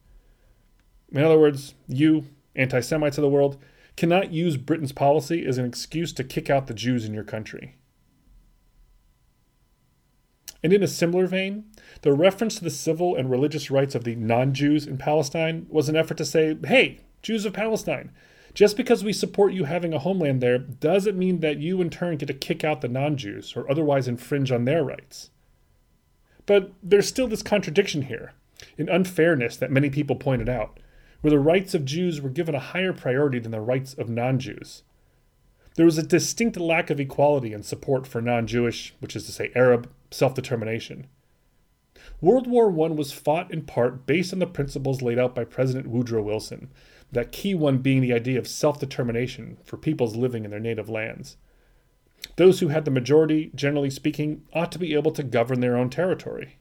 In 1.11 1.23
other 1.23 1.39
words, 1.39 1.75
you, 1.89 2.27
anti 2.55 2.81
Semites 2.81 3.19
of 3.19 3.23
the 3.23 3.29
world, 3.29 3.59
cannot 3.97 4.33
use 4.33 4.57
Britain's 4.57 4.93
policy 4.93 5.45
as 5.47 5.59
an 5.59 5.65
excuse 5.65 6.13
to 6.13 6.25
kick 6.25 6.51
out 6.51 6.67
the 6.67 6.75
Jews 6.75 7.05
in 7.05 7.15
your 7.15 7.25
country. 7.25 7.77
And 10.63 10.73
in 10.73 10.83
a 10.83 10.89
similar 10.89 11.27
vein, 11.27 11.65
the 12.03 12.13
reference 12.13 12.57
to 12.57 12.65
the 12.65 12.71
civil 12.71 13.15
and 13.15 13.31
religious 13.31 13.71
rights 13.71 13.95
of 13.95 14.05
the 14.05 14.17
non 14.17 14.55
Jews 14.55 14.87
in 14.87 14.99
Palestine 14.99 15.67
was 15.69 15.89
an 15.89 15.97
effort 15.97 16.17
to 16.19 16.25
say, 16.25 16.57
hey, 16.65 17.01
Jews 17.23 17.45
of 17.45 17.53
Palestine, 17.53 18.11
just 18.55 18.77
because 18.77 19.03
we 19.03 19.13
support 19.13 19.53
you 19.53 19.65
having 19.65 19.93
a 19.93 19.99
homeland 19.99 20.41
there 20.41 20.59
doesn't 20.59 21.19
mean 21.19 21.41
that 21.41 21.59
you 21.59 21.81
in 21.81 21.91
turn 21.91 22.17
get 22.17 22.27
to 22.27 22.35
kick 22.35 22.63
out 22.65 22.81
the 22.81 22.89
non 22.89 23.17
Jews 23.17 23.55
or 23.57 23.69
otherwise 23.71 24.09
infringe 24.09 24.53
on 24.53 24.65
their 24.65 24.85
rights. 24.85 25.31
But 26.47 26.73
there's 26.83 27.09
still 27.09 27.27
this 27.27 27.43
contradiction 27.43 28.03
here, 28.03 28.33
an 28.79 28.89
unfairness 28.89 29.57
that 29.57 29.73
many 29.73 29.91
people 29.91 30.17
pointed 30.17 30.49
out, 30.49 30.79
where 31.21 31.31
the 31.31 31.39
rights 31.39 31.75
of 31.75 31.85
Jews 31.85 32.21
were 32.21 32.31
given 32.31 32.55
a 32.55 32.61
higher 32.61 32.93
priority 32.93 33.41
than 33.41 33.51
the 33.51 33.61
rights 33.61 33.95
of 33.95 34.09
non 34.09 34.39
Jews. 34.39 34.83
There 35.77 35.87
was 35.87 35.99
a 35.99 36.05
distinct 36.05 36.57
lack 36.57 36.91
of 36.91 37.01
equality 37.01 37.53
and 37.53 37.65
support 37.65 38.07
for 38.07 38.23
non 38.23 38.47
Jewish, 38.47 38.95
which 39.01 39.17
is 39.17 39.27
to 39.27 39.33
say 39.33 39.51
Arab, 39.57 39.91
self 40.11 40.35
determination. 40.35 41.09
World 42.21 42.47
War 42.47 42.69
I 42.69 42.93
was 42.93 43.13
fought 43.13 43.51
in 43.51 43.63
part 43.63 44.07
based 44.07 44.33
on 44.33 44.39
the 44.39 44.47
principles 44.47 45.03
laid 45.03 45.19
out 45.19 45.35
by 45.35 45.45
President 45.45 45.89
Woodrow 45.89 46.23
Wilson, 46.23 46.71
that 47.15 47.33
key 47.33 47.55
one 47.55 47.79
being 47.79 48.01
the 48.01 48.13
idea 48.13 48.39
of 48.39 48.47
self 48.47 48.79
determination 48.79 49.57
for 49.65 49.77
peoples 49.77 50.17
living 50.17 50.45
in 50.45 50.51
their 50.51 50.61
native 50.61 50.89
lands. 50.89 51.37
Those 52.37 52.61
who 52.61 52.69
had 52.69 52.85
the 52.85 52.91
majority, 52.91 53.51
generally 53.55 53.91
speaking, 53.91 54.43
ought 54.53 54.73
to 54.73 54.79
be 54.79 54.95
able 54.95 55.13
to 55.13 55.23
govern 55.23 55.61
their 55.61 55.77
own 55.77 55.91
territory. 55.91 56.59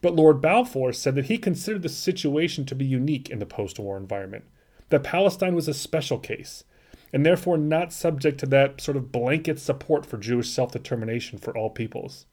But 0.00 0.14
Lord 0.14 0.40
Balfour 0.40 0.92
said 0.92 1.14
that 1.16 1.26
he 1.26 1.38
considered 1.38 1.82
the 1.82 1.88
situation 1.88 2.64
to 2.66 2.74
be 2.74 2.84
unique 2.84 3.28
in 3.28 3.40
the 3.40 3.46
post 3.46 3.78
war 3.78 3.96
environment, 3.96 4.44
that 4.90 5.02
Palestine 5.02 5.54
was 5.54 5.68
a 5.68 5.74
special 5.74 6.18
case, 6.18 6.64
and 7.12 7.26
therefore 7.26 7.58
not 7.58 7.92
subject 7.92 8.38
to 8.40 8.46
that 8.46 8.80
sort 8.80 8.96
of 8.96 9.10
blanket 9.10 9.58
support 9.58 10.06
for 10.06 10.18
Jewish 10.18 10.50
self 10.50 10.72
determination 10.72 11.38
for 11.38 11.56
all 11.56 11.70
peoples. 11.70 12.26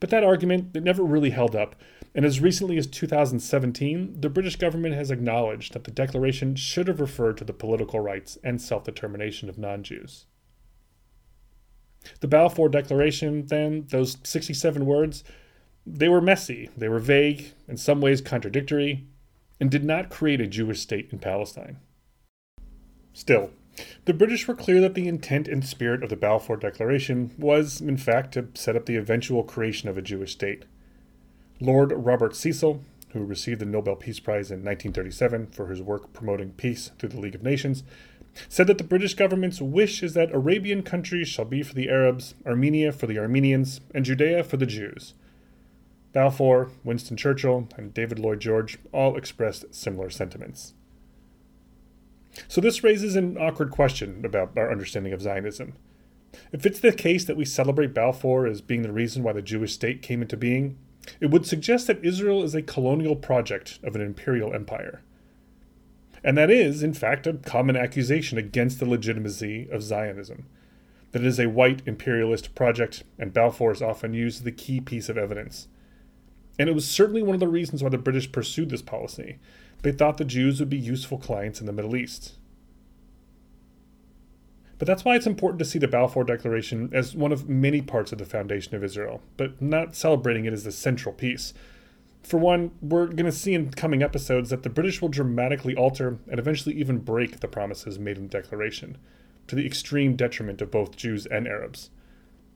But 0.00 0.10
that 0.10 0.24
argument 0.24 0.76
it 0.76 0.82
never 0.82 1.02
really 1.02 1.30
held 1.30 1.54
up, 1.54 1.76
and 2.16 2.24
as 2.24 2.40
recently 2.40 2.78
as 2.78 2.86
2017, 2.86 4.22
the 4.22 4.30
British 4.30 4.56
government 4.56 4.94
has 4.94 5.10
acknowledged 5.10 5.74
that 5.74 5.84
the 5.84 5.90
declaration 5.90 6.56
should 6.56 6.88
have 6.88 6.98
referred 6.98 7.36
to 7.36 7.44
the 7.44 7.52
political 7.52 8.00
rights 8.00 8.38
and 8.42 8.60
self 8.60 8.84
determination 8.84 9.50
of 9.50 9.58
non 9.58 9.82
Jews. 9.82 10.24
The 12.20 12.28
Balfour 12.28 12.70
Declaration, 12.70 13.46
then, 13.46 13.84
those 13.90 14.16
67 14.24 14.86
words, 14.86 15.24
they 15.84 16.08
were 16.08 16.22
messy, 16.22 16.70
they 16.74 16.88
were 16.88 17.00
vague, 17.00 17.52
in 17.68 17.76
some 17.76 18.00
ways 18.00 18.22
contradictory, 18.22 19.04
and 19.60 19.70
did 19.70 19.84
not 19.84 20.08
create 20.08 20.40
a 20.40 20.46
Jewish 20.46 20.80
state 20.80 21.10
in 21.12 21.18
Palestine. 21.18 21.76
Still, 23.12 23.50
the 24.06 24.14
British 24.14 24.48
were 24.48 24.54
clear 24.54 24.80
that 24.80 24.94
the 24.94 25.06
intent 25.06 25.48
and 25.48 25.62
spirit 25.62 26.02
of 26.02 26.08
the 26.08 26.16
Balfour 26.16 26.56
Declaration 26.56 27.34
was, 27.36 27.78
in 27.82 27.98
fact, 27.98 28.32
to 28.32 28.48
set 28.54 28.74
up 28.74 28.86
the 28.86 28.96
eventual 28.96 29.42
creation 29.42 29.90
of 29.90 29.98
a 29.98 30.02
Jewish 30.02 30.32
state. 30.32 30.64
Lord 31.60 31.92
Robert 31.92 32.36
Cecil, 32.36 32.82
who 33.10 33.24
received 33.24 33.60
the 33.60 33.66
Nobel 33.66 33.96
Peace 33.96 34.20
Prize 34.20 34.50
in 34.50 34.58
1937 34.58 35.46
for 35.48 35.68
his 35.68 35.80
work 35.80 36.12
promoting 36.12 36.50
peace 36.52 36.90
through 36.98 37.08
the 37.08 37.20
League 37.20 37.34
of 37.34 37.42
Nations, 37.42 37.82
said 38.48 38.66
that 38.66 38.76
the 38.76 38.84
British 38.84 39.14
government's 39.14 39.62
wish 39.62 40.02
is 40.02 40.12
that 40.12 40.34
Arabian 40.34 40.82
countries 40.82 41.28
shall 41.28 41.46
be 41.46 41.62
for 41.62 41.74
the 41.74 41.88
Arabs, 41.88 42.34
Armenia 42.44 42.92
for 42.92 43.06
the 43.06 43.18
Armenians, 43.18 43.80
and 43.94 44.04
Judea 44.04 44.44
for 44.44 44.58
the 44.58 44.66
Jews. 44.66 45.14
Balfour, 46.12 46.70
Winston 46.84 47.16
Churchill, 47.16 47.68
and 47.76 47.94
David 47.94 48.18
Lloyd 48.18 48.40
George 48.40 48.78
all 48.92 49.16
expressed 49.16 49.74
similar 49.74 50.10
sentiments. 50.10 50.74
So 52.48 52.60
this 52.60 52.84
raises 52.84 53.16
an 53.16 53.38
awkward 53.38 53.70
question 53.70 54.24
about 54.24 54.56
our 54.58 54.70
understanding 54.70 55.14
of 55.14 55.22
Zionism. 55.22 55.74
If 56.52 56.66
it's 56.66 56.80
the 56.80 56.92
case 56.92 57.24
that 57.24 57.36
we 57.36 57.46
celebrate 57.46 57.94
Balfour 57.94 58.46
as 58.46 58.60
being 58.60 58.82
the 58.82 58.92
reason 58.92 59.22
why 59.22 59.32
the 59.32 59.40
Jewish 59.40 59.72
state 59.72 60.02
came 60.02 60.20
into 60.20 60.36
being, 60.36 60.76
it 61.20 61.30
would 61.30 61.46
suggest 61.46 61.86
that 61.86 62.04
Israel 62.04 62.42
is 62.42 62.54
a 62.54 62.62
colonial 62.62 63.16
project 63.16 63.78
of 63.82 63.94
an 63.94 64.00
imperial 64.00 64.54
empire. 64.54 65.02
And 66.24 66.36
that 66.36 66.50
is, 66.50 66.82
in 66.82 66.92
fact, 66.92 67.26
a 67.26 67.34
common 67.34 67.76
accusation 67.76 68.38
against 68.38 68.80
the 68.80 68.88
legitimacy 68.88 69.68
of 69.70 69.82
Zionism. 69.82 70.46
That 71.12 71.22
it 71.22 71.28
is 71.28 71.38
a 71.38 71.48
white 71.48 71.82
imperialist 71.86 72.54
project, 72.54 73.04
and 73.18 73.32
Balfour 73.32 73.72
is 73.72 73.82
often 73.82 74.12
used 74.12 74.38
as 74.38 74.44
the 74.44 74.52
key 74.52 74.80
piece 74.80 75.08
of 75.08 75.16
evidence. 75.16 75.68
And 76.58 76.68
it 76.68 76.74
was 76.74 76.88
certainly 76.88 77.22
one 77.22 77.34
of 77.34 77.40
the 77.40 77.48
reasons 77.48 77.82
why 77.82 77.90
the 77.90 77.98
British 77.98 78.32
pursued 78.32 78.70
this 78.70 78.82
policy, 78.82 79.38
they 79.82 79.92
thought 79.92 80.16
the 80.16 80.24
Jews 80.24 80.58
would 80.58 80.70
be 80.70 80.78
useful 80.78 81.18
clients 81.18 81.60
in 81.60 81.66
the 81.66 81.72
Middle 81.72 81.94
East. 81.94 82.34
But 84.78 84.86
that's 84.86 85.04
why 85.04 85.16
it's 85.16 85.26
important 85.26 85.58
to 85.60 85.64
see 85.64 85.78
the 85.78 85.88
Balfour 85.88 86.24
Declaration 86.24 86.90
as 86.92 87.14
one 87.14 87.32
of 87.32 87.48
many 87.48 87.80
parts 87.80 88.12
of 88.12 88.18
the 88.18 88.26
foundation 88.26 88.74
of 88.74 88.84
Israel, 88.84 89.22
but 89.36 89.60
not 89.60 89.96
celebrating 89.96 90.44
it 90.44 90.52
as 90.52 90.64
the 90.64 90.72
central 90.72 91.14
piece. 91.14 91.54
For 92.22 92.38
one, 92.38 92.72
we're 92.82 93.06
going 93.06 93.24
to 93.26 93.32
see 93.32 93.54
in 93.54 93.70
coming 93.70 94.02
episodes 94.02 94.50
that 94.50 94.64
the 94.64 94.68
British 94.68 95.00
will 95.00 95.08
dramatically 95.08 95.74
alter 95.74 96.18
and 96.28 96.38
eventually 96.38 96.74
even 96.74 96.98
break 96.98 97.40
the 97.40 97.48
promises 97.48 97.98
made 97.98 98.18
in 98.18 98.24
the 98.24 98.28
Declaration, 98.28 98.98
to 99.46 99.54
the 99.54 99.64
extreme 99.64 100.16
detriment 100.16 100.60
of 100.60 100.70
both 100.70 100.96
Jews 100.96 101.24
and 101.26 101.46
Arabs. 101.46 101.90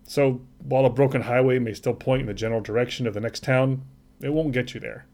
So, 0.02 0.40
while 0.58 0.84
a 0.84 0.90
broken 0.90 1.22
highway 1.22 1.58
may 1.60 1.72
still 1.72 1.94
point 1.94 2.22
in 2.22 2.26
the 2.26 2.34
general 2.34 2.60
direction 2.60 3.06
of 3.06 3.14
the 3.14 3.20
next 3.20 3.44
town, 3.44 3.82
it 4.20 4.32
won't 4.32 4.52
get 4.52 4.74
you 4.74 4.80
there. 4.80 5.06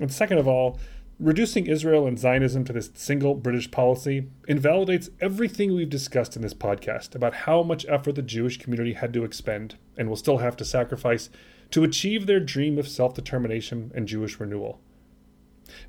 And 0.00 0.12
second 0.12 0.38
of 0.38 0.46
all, 0.46 0.78
reducing 1.20 1.66
Israel 1.66 2.06
and 2.06 2.18
Zionism 2.18 2.64
to 2.64 2.72
this 2.72 2.90
single 2.94 3.34
British 3.34 3.70
policy 3.70 4.28
invalidates 4.46 5.10
everything 5.20 5.74
we've 5.74 5.90
discussed 5.90 6.36
in 6.36 6.42
this 6.42 6.54
podcast 6.54 7.14
about 7.14 7.34
how 7.34 7.62
much 7.62 7.86
effort 7.88 8.14
the 8.14 8.22
Jewish 8.22 8.58
community 8.58 8.92
had 8.92 9.12
to 9.14 9.24
expend 9.24 9.76
and 9.96 10.08
will 10.08 10.16
still 10.16 10.38
have 10.38 10.56
to 10.58 10.64
sacrifice 10.64 11.28
to 11.72 11.82
achieve 11.82 12.26
their 12.26 12.40
dream 12.40 12.78
of 12.78 12.88
self 12.88 13.14
determination 13.14 13.90
and 13.94 14.06
Jewish 14.06 14.38
renewal. 14.38 14.80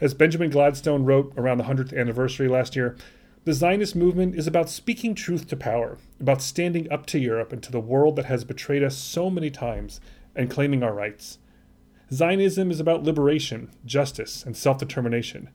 As 0.02 0.14
Benjamin 0.14 0.50
Gladstone 0.50 1.06
wrote 1.06 1.32
around 1.38 1.60
the 1.60 1.66
100th 1.66 1.98
anniversary 1.98 2.48
last 2.48 2.76
year, 2.76 2.98
the 3.46 3.54
Zionist 3.54 3.96
movement 3.96 4.36
is 4.36 4.48
about 4.48 4.70
speaking 4.70 5.16
truth 5.16 5.48
to 5.48 5.56
power, 5.56 5.98
about 6.20 6.42
standing 6.42 6.92
up 6.92 7.06
to 7.08 7.20
Europe 7.20 7.54
and 7.54 7.64
to 7.64 7.72
the 7.72 7.80
world 7.80 8.16
that 8.18 8.26
has 8.26 8.44
betrayed 8.44 8.84
us 8.84 8.98
so 8.98 9.30
many 9.30 9.50
times 9.50 10.02
and 10.36 10.50
claiming 10.50 10.84
our 10.84 10.94
rights. 10.94 11.38
Zionism 12.12 12.72
is 12.72 12.80
about 12.80 13.04
liberation, 13.04 13.70
justice, 13.86 14.44
and 14.44 14.58
self 14.58 14.80
determination. 14.80 15.50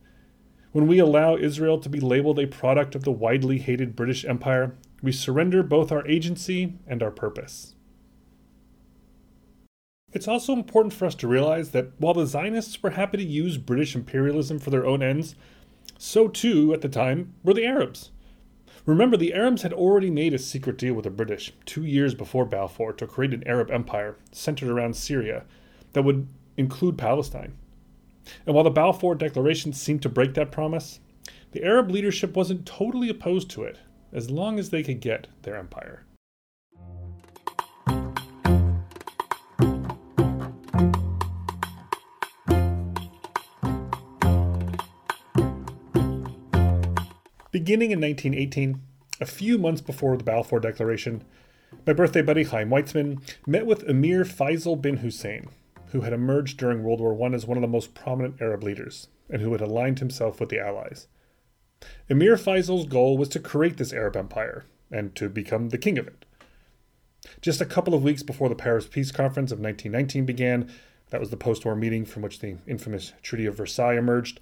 When 0.71 0.87
we 0.87 0.99
allow 1.01 1.37
Israel 1.37 1.79
to 1.81 1.89
be 1.89 2.01
labeled 2.01 2.39
a 2.39 2.47
product 2.47 2.95
of 2.95 3.03
the 3.03 3.13
widely 3.13 3.59
hated 3.59 3.97
British 3.97 4.25
Empire, 4.25 4.77
we 5.03 5.11
surrender 5.11 5.63
both 5.63 5.91
our 5.91 6.07
agency 6.07 6.75
and 6.87 7.03
our 7.03 7.11
purpose. 7.11 7.75
It's 10.13 10.29
also 10.29 10.53
important 10.53 10.95
for 10.95 11.07
us 11.07 11.17
to 11.17 11.29
realize 11.29 11.71
that 11.71 11.91
while 11.99 12.15
the 12.15 12.27
Zionists 12.27 12.81
were 12.81 12.91
happy 12.91 13.19
to 13.19 13.25
use 13.25 13.59
British 13.59 13.97
imperialism 13.97 14.61
for 14.61 14.71
their 14.71 14.87
own 14.87 15.03
ends, 15.03 15.35
so 15.99 16.29
too, 16.29 16.73
at 16.73 16.83
the 16.83 16.89
time, 16.89 17.35
were 17.43 17.55
the 17.55 17.67
Arabs. 17.67 18.13
Remember, 18.87 19.17
the 19.17 19.35
Arabs 19.35 19.63
had 19.63 19.73
already 19.73 20.11
made 20.11 20.35
a 20.35 20.39
secret 20.39 20.79
deal 20.79 20.95
with 20.95 21.05
the 21.05 21.11
British 21.11 21.53
two 21.67 21.85
years 21.85 22.15
before 22.15 22.45
Balfour 22.45 22.93
to 22.93 23.09
create 23.09 23.35
an 23.35 23.43
Arab 23.45 23.73
empire 23.73 24.17
centered 24.31 24.69
around 24.69 24.95
Syria 24.95 25.45
that 25.95 26.03
would 26.03 26.29
include 26.57 26.99
Palestine. 26.99 27.55
And 28.47 28.55
while 28.55 28.65
the 28.65 28.71
Balfour 28.71 29.15
Declaration 29.15 29.73
seemed 29.73 30.03
to 30.03 30.09
break 30.09 30.35
that 30.35 30.53
promise, 30.53 31.01
the 31.53 31.63
Arab 31.65 31.91
leadership 31.91 32.35
wasn't 32.37 32.67
totally 32.67 33.09
opposed 33.09 33.51
to 33.51 33.63
it, 33.63 33.79
as 34.13 34.31
long 34.31 34.59
as 34.59 34.71
they 34.71 34.83
could 34.83 35.01
get 35.01 35.29
their 35.43 35.57
empire. 35.57 36.05
Beginning 47.51 47.93
in 47.93 48.01
1918, 48.01 48.81
a 49.21 49.27
few 49.27 49.59
months 49.59 49.81
before 49.81 50.17
the 50.17 50.25
Balfour 50.25 50.59
Declaration, 50.59 51.23
my 51.87 51.93
birthday 51.93 52.21
buddy 52.21 52.43
Chaim 52.43 52.69
Weizmann 52.69 53.21
met 53.47 53.65
with 53.65 53.89
Emir 53.89 54.25
Faisal 54.25 54.81
bin 54.81 54.97
Hussein, 54.97 55.49
who 55.95 56.01
had 56.01 56.13
emerged 56.13 56.59
during 56.59 56.83
World 56.83 56.99
War 57.01 57.17
I 57.23 57.33
as 57.35 57.47
one 57.47 57.57
of 57.57 57.63
the 57.63 57.69
most 57.69 57.95
prominent 57.95 58.43
Arab 58.43 58.65
leaders, 58.65 59.07
and 59.31 59.41
who 59.41 59.53
had 59.53 59.61
aligned 59.61 60.01
himself 60.01 60.41
with 60.41 60.49
the 60.49 60.59
Allies. 60.59 61.07
Emir 62.09 62.37
Faisal's 62.37 62.87
goal 62.87 63.17
was 63.17 63.29
to 63.29 63.39
create 63.39 63.77
this 63.77 63.93
Arab 63.93 64.17
empire, 64.17 64.65
and 64.91 65.15
to 65.15 65.29
become 65.29 65.69
the 65.69 65.79
king 65.79 65.97
of 65.97 66.09
it. 66.09 66.25
Just 67.41 67.61
a 67.61 67.65
couple 67.65 67.95
of 67.95 68.03
weeks 68.03 68.25
before 68.25 68.49
the 68.49 68.57
Paris 68.57 68.89
Peace 68.89 69.13
Conference 69.13 69.53
of 69.53 69.61
1919 69.61 70.27
began, 70.27 70.69
that 71.11 71.21
was 71.21 71.31
the 71.31 71.37
post 71.37 71.65
war 71.65 71.77
meeting 71.77 72.05
from 72.05 72.23
which 72.23 72.41
the 72.41 72.57
infamous 72.67 73.13
Treaty 73.23 73.47
of 73.47 73.57
Versailles 73.57 73.97
emerged, 73.97 74.41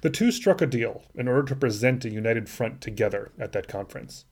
the 0.00 0.10
two 0.10 0.32
struck 0.32 0.60
a 0.60 0.66
deal 0.66 1.04
in 1.14 1.28
order 1.28 1.44
to 1.44 1.54
present 1.54 2.04
a 2.04 2.10
united 2.10 2.48
front 2.48 2.80
together 2.80 3.30
at 3.38 3.52
that 3.52 3.68
conference. 3.68 4.24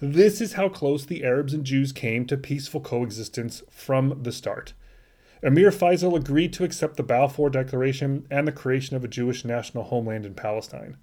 This 0.00 0.40
is 0.40 0.54
how 0.54 0.68
close 0.68 1.06
the 1.06 1.22
Arabs 1.22 1.54
and 1.54 1.62
Jews 1.64 1.92
came 1.92 2.26
to 2.26 2.36
peaceful 2.36 2.80
coexistence 2.80 3.62
from 3.70 4.24
the 4.24 4.32
start. 4.32 4.74
Emir 5.42 5.70
Faisal 5.70 6.16
agreed 6.16 6.52
to 6.54 6.64
accept 6.64 6.96
the 6.96 7.02
Balfour 7.02 7.48
Declaration 7.50 8.26
and 8.30 8.46
the 8.46 8.52
creation 8.52 8.96
of 8.96 9.04
a 9.04 9.08
Jewish 9.08 9.44
national 9.44 9.84
homeland 9.84 10.26
in 10.26 10.34
Palestine. 10.34 10.96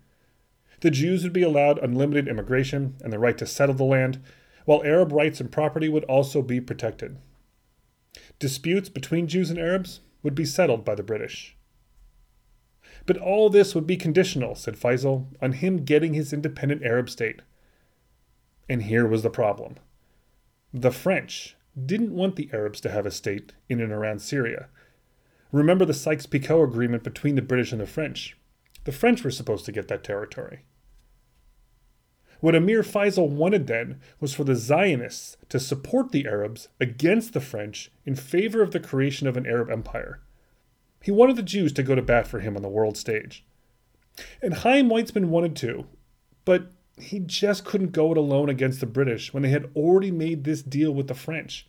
The 0.82 0.92
Jews 0.92 1.24
would 1.24 1.34
be 1.34 1.44
allowed 1.44 1.80
unlimited 1.80 2.28
immigration 2.28 2.96
and 3.02 3.14
the 3.14 3.20
right 3.20 3.38
to 3.38 3.46
settle 3.46 3.76
the 3.76 3.86
land, 3.86 4.22
while 4.66 4.84
Arab 4.84 5.12
rights 5.12 5.40
and 5.40 5.52
property 5.52 5.88
would 5.88 6.04
also 6.06 6.42
be 6.42 6.60
protected. 6.60 7.18
Disputes 8.40 8.90
between 8.90 9.28
Jews 9.28 9.50
and 9.50 9.60
Arabs 9.60 10.02
would 10.22 10.36
be 10.36 10.46
settled 10.46 10.84
by 10.84 10.96
the 10.96 11.04
British. 11.04 11.56
But 13.06 13.18
all 13.18 13.50
this 13.50 13.76
would 13.76 13.88
be 13.88 13.98
conditional, 13.98 14.56
said 14.56 14.76
Faisal, 14.76 15.28
on 15.42 15.54
him 15.54 15.86
getting 15.86 16.14
his 16.14 16.34
independent 16.34 16.84
Arab 16.84 17.10
state. 17.10 17.42
And 18.68 18.84
here 18.84 19.08
was 19.08 19.24
the 19.24 19.30
problem 19.30 19.76
the 20.74 20.92
French 20.92 21.56
didn't 21.84 22.16
want 22.16 22.36
the 22.36 22.50
Arabs 22.54 22.80
to 22.82 22.90
have 22.90 23.06
a 23.06 23.12
state 23.12 23.54
in 23.68 23.82
and 23.82 23.92
around 23.92 24.20
Syria. 24.20 24.68
Remember 25.52 25.86
the 25.86 25.94
Sykes 25.94 26.26
Picot 26.26 26.64
Agreement 26.64 27.04
between 27.04 27.36
the 27.36 27.42
British 27.42 27.72
and 27.72 27.82
the 27.82 27.88
French. 27.88 28.38
The 28.86 28.92
French 28.92 29.24
were 29.24 29.32
supposed 29.32 29.66
to 29.66 29.72
get 29.72 29.88
that 29.88 30.04
territory. 30.04 30.64
What 32.40 32.56
Emir 32.56 32.84
Faisal 32.84 33.30
wanted 33.30 33.68
then 33.68 34.00
was 34.20 34.34
for 34.34 34.44
the 34.44 34.56
Zionists 34.56 35.38
to 35.50 35.60
support 35.60 36.12
the 36.12 36.28
Arabs 36.28 36.68
against 36.80 37.34
the 37.34 37.42
French 37.42 37.92
in 38.06 38.16
favor 38.16 38.62
of 38.62 38.72
the 38.72 38.80
creation 38.80 39.28
of 39.28 39.38
an 39.38 39.46
Arab 39.46 39.70
empire. 39.70 40.22
He 41.02 41.12
wanted 41.12 41.36
the 41.36 41.44
Jews 41.44 41.72
to 41.74 41.84
go 41.84 41.96
to 41.96 42.02
bat 42.02 42.28
for 42.28 42.40
him 42.40 42.56
on 42.56 42.62
the 42.62 42.70
world 42.70 42.98
stage. 42.98 43.46
And 44.42 44.54
Chaim 44.54 44.90
Weizmann 44.90 45.26
wanted 45.26 45.56
to, 45.58 45.86
but 46.46 46.72
he 46.98 47.20
just 47.20 47.66
couldn't 47.66 47.92
go 47.92 48.12
it 48.12 48.18
alone 48.18 48.50
against 48.50 48.80
the 48.80 48.86
British 48.86 49.34
when 49.34 49.44
they 49.44 49.50
had 49.50 49.70
already 49.76 50.12
made 50.12 50.44
this 50.44 50.62
deal 50.62 50.92
with 50.92 51.08
the 51.08 51.14
French. 51.14 51.68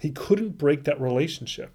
He 0.00 0.10
couldn't 0.10 0.58
break 0.58 0.84
that 0.84 1.00
relationship. 1.00 1.72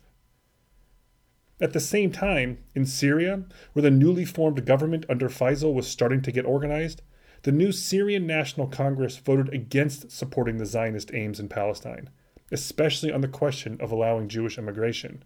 At 1.62 1.74
the 1.74 1.80
same 1.80 2.12
time, 2.12 2.58
in 2.76 2.86
Syria, 2.86 3.44
where 3.74 3.84
the 3.84 3.92
newly 3.92 4.26
formed 4.26 4.66
government 4.66 5.06
under 5.08 5.30
Faisal 5.30 5.74
was 5.74 5.88
starting 5.88 6.22
to 6.24 6.32
get 6.32 6.46
organized, 6.46 7.02
the 7.44 7.52
new 7.52 7.72
Syrian 7.72 8.26
National 8.26 8.68
Congress 8.68 9.18
voted 9.18 9.54
against 9.54 10.12
supporting 10.12 10.58
the 10.58 10.66
Zionist 10.66 11.14
aims 11.14 11.40
in 11.40 11.50
Palestine, 11.50 12.10
especially 12.52 13.12
on 13.12 13.22
the 13.22 13.28
question 13.28 13.78
of 13.82 13.92
allowing 13.92 14.30
Jewish 14.30 14.58
immigration. 14.58 15.24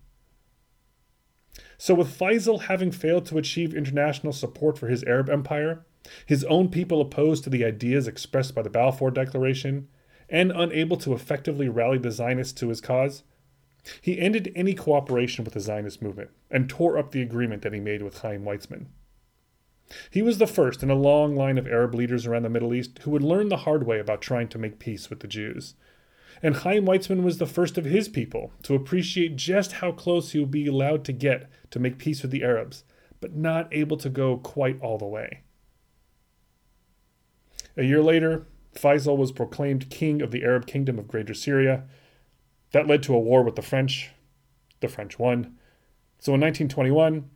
So, 1.78 1.94
with 1.94 2.18
Faisal 2.18 2.64
having 2.64 2.92
failed 2.92 3.26
to 3.28 3.38
achieve 3.38 3.74
international 3.74 4.34
support 4.34 4.78
for 4.78 4.88
his 4.88 5.04
Arab 5.04 5.30
empire, 5.30 5.86
his 6.26 6.44
own 6.46 6.70
people 6.70 7.02
opposed 7.02 7.44
to 7.44 7.50
the 7.50 7.64
ideas 7.64 8.08
expressed 8.08 8.56
by 8.56 8.64
the 8.64 8.70
Balfour 8.70 9.12
Declaration, 9.12 9.88
and 10.30 10.52
unable 10.52 10.98
to 10.98 11.14
effectively 11.14 11.70
rally 11.70 11.98
the 11.98 12.12
Zionists 12.12 12.60
to 12.60 12.70
his 12.70 12.82
cause, 12.82 13.24
he 14.02 14.20
ended 14.20 14.52
any 14.56 14.74
cooperation 14.74 15.46
with 15.46 15.54
the 15.54 15.60
Zionist 15.60 16.02
movement 16.02 16.32
and 16.52 16.70
tore 16.70 16.98
up 16.98 17.12
the 17.12 17.22
agreement 17.22 17.62
that 17.62 17.74
he 17.74 17.80
made 17.80 18.02
with 18.02 18.20
Chaim 18.20 18.44
Weizmann. 18.44 18.88
He 20.10 20.22
was 20.22 20.38
the 20.38 20.48
first 20.48 20.84
in 20.84 20.90
a 20.90 20.96
long 20.96 21.36
line 21.36 21.58
of 21.58 21.66
Arab 21.66 21.96
leaders 21.96 22.26
around 22.26 22.44
the 22.44 22.50
Middle 22.50 22.74
East 22.74 23.00
who 23.00 23.12
would 23.12 23.24
learn 23.24 23.48
the 23.48 23.58
hard 23.58 23.86
way 23.86 24.00
about 24.00 24.22
trying 24.22 24.50
to 24.50 24.58
make 24.58 24.80
peace 24.80 25.10
with 25.10 25.22
the 25.22 25.28
Jews 25.28 25.76
and 26.42 26.58
Chaim 26.58 26.86
Weizmann 26.86 27.24
was 27.24 27.38
the 27.38 27.46
first 27.46 27.78
of 27.78 27.86
his 27.86 28.08
people 28.08 28.52
to 28.64 28.76
appreciate 28.76 29.36
just 29.36 29.74
how 29.74 29.92
close 29.92 30.32
he 30.32 30.40
would 30.40 30.52
be 30.52 30.68
allowed 30.68 31.04
to 31.06 31.14
get 31.14 31.50
to 31.72 31.80
make 31.80 31.98
peace 31.98 32.22
with 32.22 32.32
the 32.32 32.44
Arabs, 32.44 32.84
but 33.20 33.36
not 33.36 33.68
able 33.72 33.98
to 33.98 34.10
go 34.10 34.38
quite 34.38 34.80
all 34.82 34.98
the 34.98 35.06
way. 35.06 35.42
A 37.76 37.84
year 37.84 38.02
later, 38.02 38.46
Faisal 38.78 39.18
was 39.18 39.32
proclaimed 39.32 39.90
king 39.90 40.22
of 40.22 40.32
the 40.32 40.44
Arab 40.44 40.68
kingdom 40.68 41.00
of 41.00 41.08
Greater 41.08 41.34
Syria. 41.34 41.84
That 42.72 42.88
led 42.88 43.04
to 43.04 43.16
a 43.16 43.20
war 43.20 43.44
with 43.44 43.56
the 43.56 43.62
French. 43.62 44.12
The 44.80 44.88
French 44.88 45.18
won. 45.18 45.58
So 46.20 46.34
in 46.34 46.42
1921, 46.42 47.30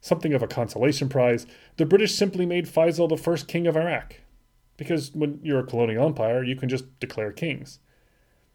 something 0.00 0.32
of 0.32 0.42
a 0.42 0.46
consolation 0.46 1.08
prize, 1.08 1.46
the 1.76 1.86
British 1.86 2.14
simply 2.14 2.46
made 2.46 2.66
Faisal 2.66 3.08
the 3.08 3.16
first 3.16 3.48
king 3.48 3.66
of 3.66 3.76
Iraq. 3.76 4.20
Because 4.76 5.12
when 5.14 5.40
you're 5.42 5.60
a 5.60 5.66
colonial 5.66 6.06
empire, 6.06 6.42
you 6.42 6.56
can 6.56 6.68
just 6.68 6.98
declare 7.00 7.32
kings. 7.32 7.78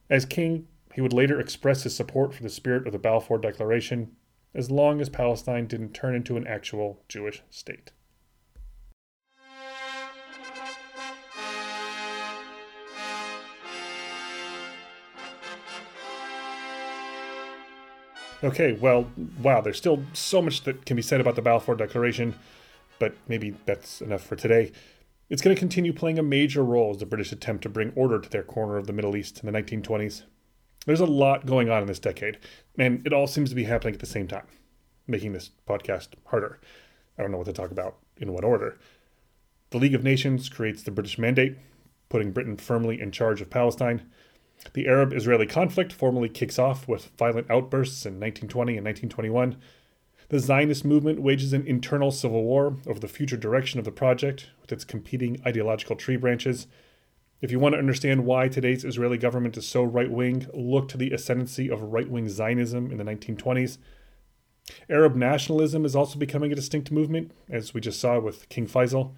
As 0.10 0.26
king, 0.26 0.68
he 0.94 1.02
would 1.02 1.14
later 1.14 1.40
express 1.40 1.84
his 1.84 1.96
support 1.96 2.34
for 2.34 2.44
the 2.44 2.50
spirit 2.50 2.86
of 2.86 2.94
the 2.94 3.00
Balfour 3.00 3.38
Declaration 3.38 4.12
as 4.54 4.72
long 4.72 5.00
as 5.00 5.10
Palestine 5.10 5.68
didn't 5.68 5.94
turn 5.94 6.16
into 6.16 6.36
an 6.36 6.48
actual 6.48 7.04
Jewish 7.08 7.44
state. 7.50 7.92
Okay, 18.42 18.72
well, 18.74 19.12
wow, 19.42 19.60
there's 19.60 19.78
still 19.78 20.02
so 20.14 20.42
much 20.42 20.64
that 20.64 20.86
can 20.86 20.96
be 20.96 21.02
said 21.02 21.20
about 21.20 21.36
the 21.36 21.42
Balfour 21.42 21.76
Declaration, 21.76 22.36
but 22.98 23.14
maybe 23.28 23.54
that's 23.66 24.02
enough 24.02 24.22
for 24.22 24.38
today. 24.38 24.72
It's 25.30 25.42
going 25.42 25.54
to 25.54 25.60
continue 25.60 25.92
playing 25.92 26.18
a 26.18 26.24
major 26.24 26.64
role 26.64 26.92
as 26.92 26.98
the 26.98 27.06
British 27.06 27.34
attempt 27.34 27.64
to 27.64 27.70
bring 27.70 27.92
order 27.96 28.18
to 28.18 28.30
their 28.30 28.44
corner 28.44 28.78
of 28.78 28.88
the 28.88 28.94
Middle 28.94 29.18
East 29.18 29.44
in 29.44 29.52
the 29.52 29.62
1920s. 29.62 30.24
There's 30.86 31.02
a 31.02 31.06
lot 31.06 31.46
going 31.46 31.70
on 31.70 31.82
in 31.82 31.88
this 31.88 32.00
decade, 32.00 32.40
and 32.78 33.06
it 33.06 33.12
all 33.12 33.28
seems 33.28 33.50
to 33.50 33.56
be 33.56 33.66
happening 33.66 33.94
at 33.94 34.00
the 34.00 34.06
same 34.06 34.28
time, 34.28 34.48
making 35.06 35.34
this 35.34 35.52
podcast 35.68 36.10
harder. 36.28 36.62
I 37.18 37.22
don't 37.22 37.32
know 37.32 37.38
what 37.38 37.48
to 37.48 37.54
talk 37.54 37.72
about 37.72 37.98
in 38.18 38.32
what 38.32 38.46
order. 38.46 38.80
The 39.72 39.78
League 39.78 39.96
of 39.96 40.04
Nations 40.04 40.48
creates 40.48 40.82
the 40.82 40.92
British 40.92 41.20
Mandate, 41.20 41.58
putting 42.08 42.32
Britain 42.32 42.56
firmly 42.56 43.02
in 43.02 43.12
charge 43.12 43.42
of 43.42 43.50
Palestine. 43.50 44.10
The 44.74 44.88
Arab 44.88 45.14
Israeli 45.14 45.46
conflict 45.46 45.94
formally 45.94 46.30
kicks 46.30 46.60
off 46.60 46.88
with 46.88 47.12
violent 47.18 47.50
outbursts 47.50 48.06
in 48.06 48.14
1920 48.20 48.78
and 48.78 48.86
1921 48.86 49.58
the 50.30 50.40
Zionist 50.40 50.86
movement 50.86 51.22
wages 51.22 51.54
an 51.54 51.66
internal 51.66 52.12
civil 52.12 52.44
war 52.44 52.78
over 52.86 53.00
the 53.00 53.08
future 53.08 53.36
direction 53.36 53.80
of 53.80 53.86
the 53.86 53.92
project 53.92 54.52
with 54.62 54.72
its 54.72 54.86
competing 54.86 55.42
ideological 55.46 55.96
tree 55.96 56.18
branches. 56.18 56.68
If 57.42 57.52
you 57.52 57.58
want 57.58 57.74
to 57.74 57.80
understand 57.80 58.26
why 58.26 58.48
today's 58.48 58.86
Israeli 58.86 59.18
government 59.18 59.58
is 59.58 59.66
so 59.66 59.82
right 59.82 60.12
wing, 60.12 60.46
look 60.54 60.88
to 60.90 60.98
the 60.98 61.12
ascendancy 61.12 61.68
of 61.68 61.82
right 61.82 62.08
wing 62.08 62.30
Zionism 62.30 62.92
in 62.92 63.00
the 63.00 63.04
1920s. 63.04 63.80
Arab 64.88 65.16
nationalism 65.16 65.84
is 65.84 65.96
also 65.96 66.20
becoming 66.20 66.52
a 66.52 66.56
distinct 66.56 66.92
movement, 66.92 67.32
as 67.50 67.74
we 67.74 67.82
just 67.82 68.00
saw 68.00 68.20
with 68.20 68.48
King 68.50 68.68
Faisal. 68.68 69.14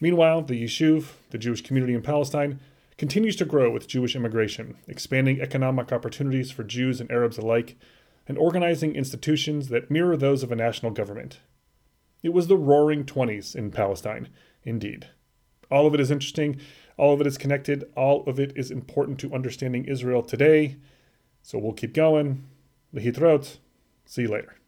Meanwhile, 0.00 0.42
the 0.42 0.60
Yishuv, 0.60 1.12
the 1.30 1.38
Jewish 1.38 1.62
community 1.62 1.94
in 1.94 2.02
Palestine, 2.02 2.58
continues 3.02 3.34
to 3.34 3.44
grow 3.44 3.68
with 3.68 3.88
Jewish 3.88 4.14
immigration, 4.14 4.76
expanding 4.86 5.40
economic 5.40 5.90
opportunities 5.90 6.52
for 6.52 6.62
Jews 6.62 7.00
and 7.00 7.10
Arabs 7.10 7.36
alike 7.36 7.76
and 8.28 8.38
organizing 8.38 8.94
institutions 8.94 9.70
that 9.70 9.90
mirror 9.90 10.16
those 10.16 10.44
of 10.44 10.52
a 10.52 10.54
national 10.54 10.92
government. 10.92 11.40
It 12.22 12.32
was 12.32 12.46
the 12.46 12.56
roaring 12.56 13.02
20s 13.02 13.56
in 13.56 13.72
Palestine, 13.72 14.28
indeed. 14.62 15.08
All 15.68 15.88
of 15.88 15.94
it 15.94 15.98
is 15.98 16.12
interesting, 16.12 16.60
all 16.96 17.12
of 17.12 17.20
it 17.20 17.26
is 17.26 17.38
connected, 17.38 17.90
all 17.96 18.22
of 18.28 18.38
it 18.38 18.52
is 18.54 18.70
important 18.70 19.18
to 19.18 19.34
understanding 19.34 19.84
Israel 19.86 20.22
today. 20.22 20.76
So 21.42 21.58
we'll 21.58 21.72
keep 21.72 21.94
going. 21.94 22.44
Lehitrot. 22.94 23.56
See 24.06 24.22
you 24.22 24.28
later. 24.28 24.61